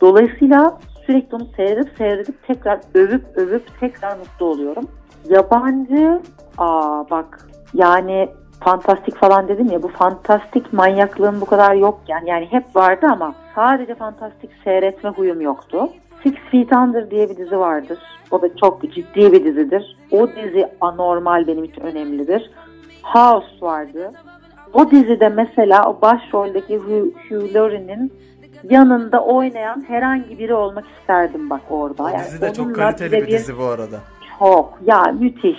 [0.00, 4.84] Dolayısıyla sürekli onu seyredip seyredip tekrar övüp övüp tekrar mutlu oluyorum.
[5.28, 6.20] Yabancı,
[6.58, 8.28] aa bak yani
[8.60, 13.34] fantastik falan dedim ya bu fantastik manyaklığım bu kadar yok yani yani hep vardı ama
[13.54, 15.88] sadece fantastik seyretme huyum yoktu.
[16.22, 17.98] Six Feet Under diye bir dizi vardır.
[18.30, 19.96] O da çok ciddi bir dizidir.
[20.10, 22.50] O dizi anormal benim için önemlidir.
[23.02, 24.10] House vardı.
[24.72, 28.12] O dizide mesela o başroldeki Hugh, Hugh Laurie'nin
[28.70, 32.02] yanında oynayan herhangi biri olmak isterdim bak orada.
[32.02, 34.00] O dizi de çok kaliteli bir dizi bu arada.
[34.38, 35.58] Çok ya müthiş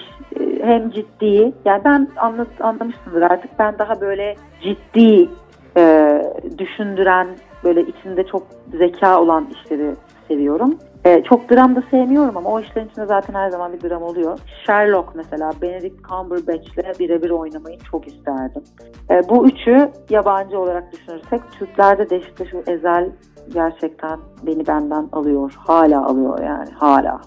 [0.66, 5.30] hem ciddi yani ben anlat, anlamışsındır artık ben daha böyle ciddi
[5.78, 6.22] e,
[6.58, 7.28] düşündüren
[7.64, 8.44] böyle içinde çok
[8.78, 9.96] zeka olan işleri
[10.28, 10.78] seviyorum.
[11.06, 14.40] E, çok dram da sevmiyorum ama o işlerin içinde zaten her zaman bir dram oluyor.
[14.66, 18.64] Sherlock mesela Benedict Cumberbatch'le birebir oynamayı çok isterdim.
[19.10, 23.10] E, bu üçü yabancı olarak düşünürsek Türklerde de işte şu Ezel
[23.54, 25.54] gerçekten beni benden alıyor.
[25.58, 27.22] Hala alıyor yani hala.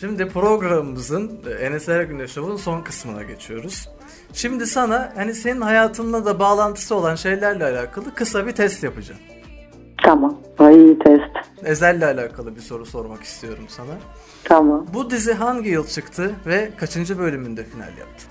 [0.00, 3.88] Şimdi programımızın Enes Ergün'le Show'un son kısmına geçiyoruz.
[4.32, 9.20] Şimdi sana hani senin hayatınla da bağlantısı olan şeylerle alakalı kısa bir test yapacağım.
[10.04, 10.36] Tamam.
[10.58, 11.64] Ay test.
[11.64, 13.92] Ezel'le alakalı bir soru sormak istiyorum sana.
[14.44, 14.86] Tamam.
[14.94, 18.26] Bu dizi hangi yıl çıktı ve kaçıncı bölümünde final yaptı?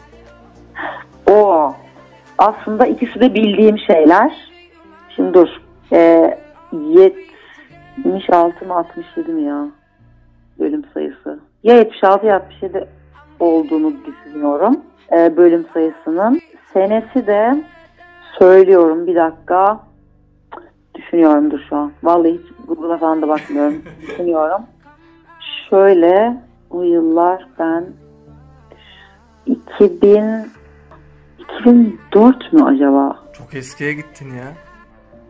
[1.31, 1.73] O
[2.37, 4.51] aslında ikisi de bildiğim şeyler.
[5.15, 5.47] Şimdi dur.
[5.91, 6.37] Ee,
[8.03, 9.67] 76 mı 67 mi ya?
[10.59, 11.39] Bölüm sayısı.
[11.65, 12.87] Ya 76 ya 67
[13.39, 14.81] olduğunu düşünüyorum.
[15.11, 16.41] Ee, bölüm sayısının.
[16.73, 17.63] Senesi de
[18.39, 19.79] söylüyorum bir dakika.
[20.95, 21.91] Düşünüyorum dur şu an.
[22.03, 23.81] Vallahi hiç Google'a falan da bakmıyorum.
[24.01, 24.61] Düşünüyorum.
[25.69, 26.37] Şöyle
[26.69, 27.85] o yıllar ben
[29.45, 30.23] 2000
[31.39, 33.19] 2004 mü acaba?
[33.33, 34.53] Çok eskiye gittin ya.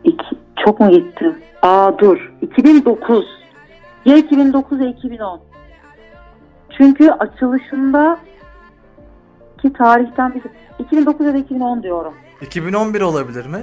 [0.04, 1.36] İki, çok mu gittim?
[1.62, 2.32] Aa dur.
[2.42, 3.26] 2009.
[4.04, 5.40] Ya 2009 ya 2010.
[6.78, 8.18] Çünkü açılışında
[9.62, 10.42] ki tarihten bir
[10.84, 12.14] 2009 ya da 2010 diyorum.
[12.40, 13.58] 2011 olabilir mi?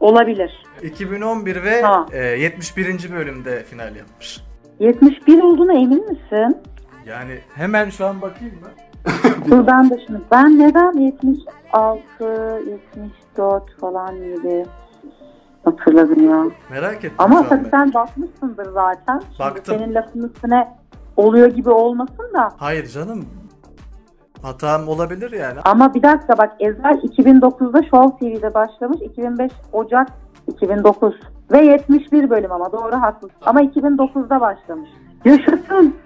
[0.00, 0.64] Olabilir.
[0.82, 2.06] 2011 ve Tamam.
[2.12, 3.12] e, 71.
[3.12, 4.40] bölümde final yapmış.
[4.78, 6.56] 71 olduğuna emin misin?
[7.06, 8.68] Yani hemen şu an bakayım mı?
[9.50, 10.20] Dur ben de şimdi.
[10.30, 12.02] Ben neden 76,
[12.96, 14.64] 74 falan gibi
[15.64, 16.44] hatırladım ya.
[16.70, 19.20] Merak ettim Ama tabii sen bakmışsındır zaten.
[19.20, 19.78] Şimdi Baktım.
[19.78, 20.68] senin lafın üstüne
[21.16, 22.48] oluyor gibi olmasın da.
[22.56, 23.26] Hayır canım.
[24.42, 25.60] Hatam olabilir yani.
[25.64, 29.00] Ama bir dakika bak Ezel 2009'da Show TV'de başlamış.
[29.02, 30.08] 2005 Ocak
[30.48, 31.14] 2009
[31.52, 33.36] ve 71 bölüm ama doğru haklısın.
[33.46, 34.90] Ama 2009'da başlamış.
[35.24, 35.96] Yaşasın.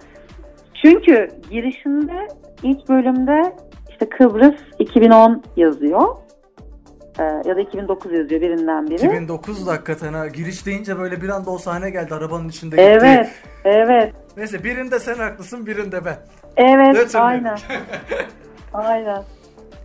[0.83, 2.29] Çünkü girişinde
[2.63, 3.57] ilk bölümde
[3.91, 6.17] işte Kıbrıs 2010 yazıyor.
[7.19, 9.07] Ee, ya da 2009 yazıyor birinden biri.
[9.07, 10.27] 2009 hakikaten ha.
[10.27, 12.99] Giriş deyince böyle bir anda o sahne geldi arabanın içinde gitti.
[13.03, 13.29] Evet,
[13.65, 16.17] evet, Neyse birinde sen haklısın birinde ben.
[16.57, 17.23] evet, beni.
[17.23, 17.59] aynen.
[18.73, 19.23] aynen.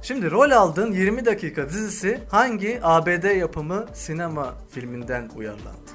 [0.02, 5.92] Şimdi rol aldığın 20 dakika dizisi hangi ABD yapımı sinema filminden uyarlandı?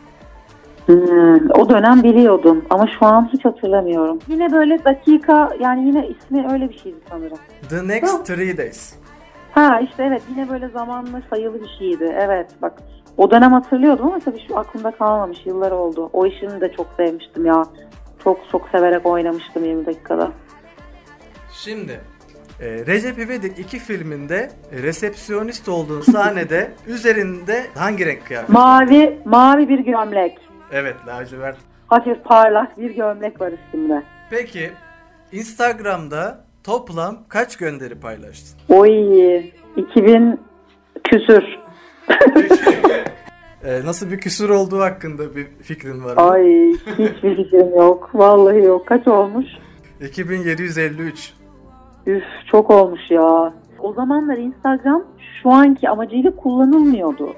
[0.86, 4.18] Hmm, o dönem biliyordum ama şu an hiç hatırlamıyorum.
[4.28, 7.38] Yine böyle dakika yani yine ismi öyle bir şeydi sanırım.
[7.68, 8.94] The Next Three Days.
[9.56, 12.16] Ha işte evet yine böyle zamanlı sayılı bir şeydi.
[12.18, 12.72] Evet bak
[13.16, 16.10] o dönem hatırlıyordum ama tabii şu aklımda kalmamış yıllar oldu.
[16.12, 17.62] O işini de çok sevmiştim ya.
[18.24, 20.30] Çok çok severek oynamıştım 20 dakikada.
[21.52, 22.00] Şimdi
[22.60, 24.50] e, Recep İvedik 2 filminde
[24.82, 28.48] resepsiyonist olduğun sahnede üzerinde hangi renk kıyafet?
[28.48, 30.38] Mavi mavi bir gömlek.
[30.72, 31.56] evet lacivert.
[31.86, 34.02] Hafif parlak bir gömlek var üstümde.
[34.30, 34.70] Peki
[35.32, 38.60] Instagram'da toplam kaç gönderi paylaştın?
[38.68, 39.36] Oy
[39.76, 40.40] 2000
[41.04, 41.44] küsür.
[43.64, 46.22] E, nasıl bir küsur olduğu hakkında bir fikrin var mı?
[46.22, 48.10] Ay hiçbir fikrim yok.
[48.14, 48.86] Vallahi yok.
[48.86, 49.46] Kaç olmuş?
[50.00, 51.34] 2753.
[52.06, 53.54] Üf çok olmuş ya.
[53.78, 55.04] O zamanlar Instagram
[55.42, 57.34] şu anki amacıyla kullanılmıyordu.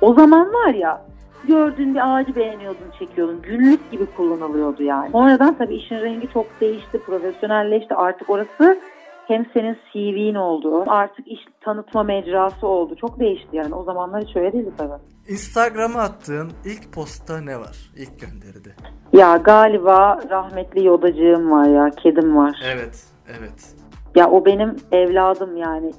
[0.00, 1.06] O zaman var ya
[1.44, 3.42] gördüğün bir ağacı beğeniyordun çekiyordun.
[3.42, 5.10] Günlük gibi kullanılıyordu yani.
[5.10, 6.98] Sonradan tabii işin rengi çok değişti.
[7.06, 7.94] Profesyonelleşti.
[7.94, 8.80] Artık orası
[9.26, 10.84] hem senin CV'in oldu.
[10.86, 12.96] Artık iş tanıtma mecrası oldu.
[13.00, 13.74] Çok değişti yani.
[13.74, 15.02] O zamanlar hiç öyle değildi tabii.
[15.28, 17.76] Instagram'a attığın ilk postta ne var?
[17.96, 18.68] İlk gönderide.
[19.12, 21.90] Ya galiba rahmetli yodacığım var ya.
[21.90, 22.60] Kedim var.
[22.74, 23.04] Evet,
[23.38, 23.74] evet.
[24.14, 25.92] Ya o benim evladım yani.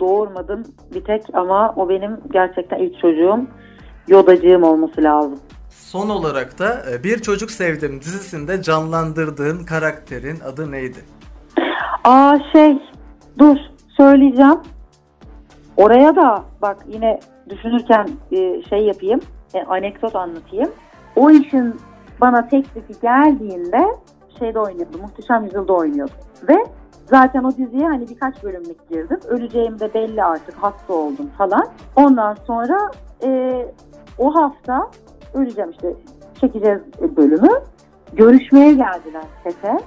[0.00, 0.62] Doğurmadım
[0.94, 3.46] bir tek ama o benim gerçekten ilk çocuğum.
[4.08, 5.38] Yodacığım olması lazım.
[5.70, 10.98] Son olarak da e, Bir Çocuk Sevdim dizisinde canlandırdığın karakterin adı neydi?
[12.04, 12.78] Aa şey
[13.38, 13.56] dur
[13.96, 14.58] söyleyeceğim.
[15.76, 19.20] Oraya da bak yine düşünürken e, şey yapayım.
[19.54, 20.70] e, anekdot anlatayım.
[21.16, 21.80] O işin
[22.20, 23.84] bana teklifi geldiğinde
[24.38, 24.98] şeyde oynuyordu.
[25.02, 26.12] Muhteşem Yüzyıl'da oynuyordu.
[26.48, 26.56] Ve
[27.06, 29.18] zaten o diziye hani birkaç bölümlük girdim.
[29.28, 31.66] Öleceğim de belli artık hasta oldum falan.
[31.96, 32.78] Ondan sonra
[33.24, 33.28] e,
[34.18, 34.90] o hafta
[35.34, 35.94] öleceğim işte
[36.40, 36.80] çekeceğiz
[37.16, 37.50] bölümü.
[38.12, 39.78] Görüşmeye geldiler sete.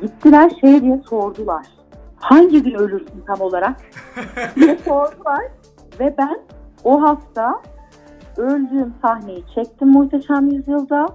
[0.00, 1.66] Gittiler şey diye sordular.
[2.16, 3.76] Hangi gün ölürsün tam olarak
[4.56, 5.42] diye sordular.
[6.00, 6.40] Ve ben
[6.84, 7.62] o hafta
[8.36, 11.06] öldüğüm sahneyi çektim Muhteşem Yüzyıl'da.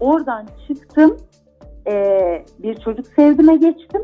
[0.00, 1.16] Oradan çıktım.
[1.86, 4.02] Ee, bir çocuk sevdime geçtim.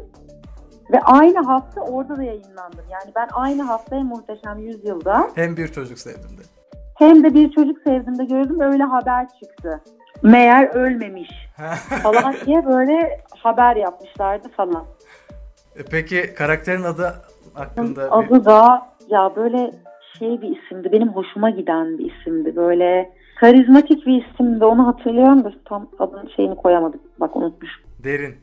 [0.92, 2.84] Ve aynı hafta orada da yayınlandım.
[2.90, 6.53] Yani ben aynı haftaya Muhteşem Yüzyıl'da Hem Bir Çocuk Sevdim de.
[6.94, 9.80] Hem de bir çocuk sevdiğimde gördüm öyle haber çıktı.
[10.22, 11.30] Meğer ölmemiş
[12.02, 14.84] falan diye böyle haber yapmışlardı falan.
[15.76, 17.14] E, Peki karakterin adı
[17.54, 18.18] hakkında bir...
[18.18, 19.70] Adı da ya böyle
[20.18, 20.92] şey bir isimdi.
[20.92, 22.56] Benim hoşuma giden bir isimdi.
[22.56, 24.64] Böyle karizmatik bir isimdi.
[24.64, 27.20] Onu hatırlıyorum da tam adının şeyini koyamadık.
[27.20, 27.82] Bak unutmuşum.
[28.04, 28.34] Derin.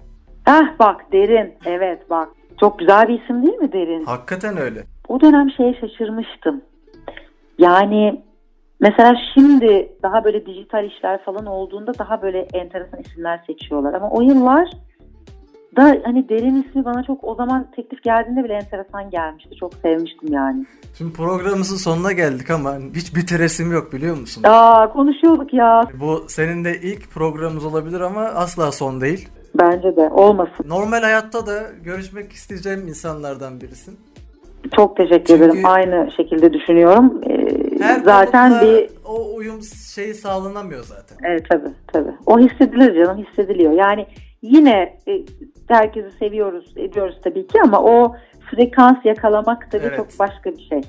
[0.46, 1.54] Ah bak Derin.
[1.66, 2.30] Evet bak.
[2.60, 4.06] Çok güzel bir isim değil mi Derin?
[4.06, 4.84] Hakikaten öyle.
[5.08, 6.62] O dönem şeye şaşırmıştım.
[7.58, 8.22] Yani
[8.82, 13.94] mesela şimdi daha böyle dijital işler falan olduğunda daha böyle enteresan isimler seçiyorlar.
[13.94, 14.70] Ama o yıllar
[15.76, 19.56] da hani derin ismi bana çok o zaman teklif geldiğinde bile enteresan gelmişti.
[19.56, 20.66] Çok sevmiştim yani.
[20.98, 24.44] Şimdi programımızın sonuna geldik ama hiç bitiresim yok biliyor musun?
[24.48, 25.84] Aa konuşuyorduk ya.
[26.00, 29.30] Bu senin de ilk programımız olabilir ama asla son değil.
[29.60, 30.66] Bence de olmasın.
[30.68, 31.54] Normal hayatta da
[31.84, 34.00] görüşmek isteyeceğim insanlardan birisin.
[34.76, 35.66] Çok teşekkür Çünkü- ederim.
[35.66, 37.22] Aynı şekilde düşünüyorum.
[37.80, 39.62] Her zaten bir o uyum
[39.94, 41.18] şeyi sağlanamıyor zaten.
[41.24, 42.12] Evet tabii tabii.
[42.26, 43.72] O hissedilir canım hissediliyor.
[43.72, 44.06] Yani
[44.42, 45.22] yine e,
[45.68, 48.16] herkesi seviyoruz ediyoruz tabii ki ama o
[48.52, 49.98] frekans yakalamak tabii Evet.
[49.98, 50.82] çok başka bir şey.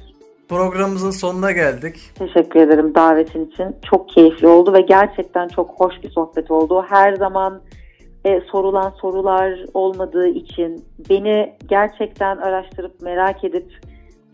[0.48, 1.96] Programımızın sonuna geldik.
[2.14, 3.76] Teşekkür ederim davetin için.
[3.90, 6.84] Çok keyifli oldu ve gerçekten çok hoş bir sohbet oldu.
[6.88, 7.60] Her zaman
[8.24, 13.72] e, sorulan sorular olmadığı için beni gerçekten araştırıp merak edip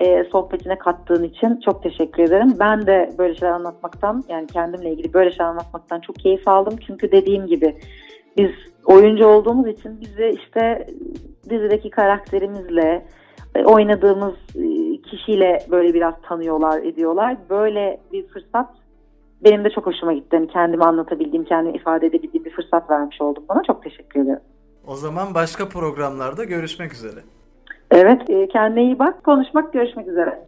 [0.00, 2.56] e, sohbetine kattığın için çok teşekkür ederim.
[2.60, 6.76] Ben de böyle şeyler anlatmaktan yani kendimle ilgili böyle şeyler anlatmaktan çok keyif aldım.
[6.86, 7.76] Çünkü dediğim gibi
[8.36, 8.50] biz
[8.84, 10.86] oyuncu olduğumuz için bizi işte
[11.50, 13.06] dizideki karakterimizle
[13.54, 17.36] e, oynadığımız e, kişiyle böyle biraz tanıyorlar, ediyorlar.
[17.50, 18.68] Böyle bir fırsat
[19.44, 20.36] benim de çok hoşuma gitti.
[20.36, 23.62] Yani kendimi anlatabildiğim, kendimi ifade edebildiğim bir fırsat vermiş oldum bana.
[23.66, 24.40] Çok teşekkür ederim.
[24.86, 27.20] O zaman başka programlarda görüşmek üzere.
[27.90, 29.24] Evet, e, kendine iyi bak.
[29.24, 30.38] Konuşmak, görüşmek üzere.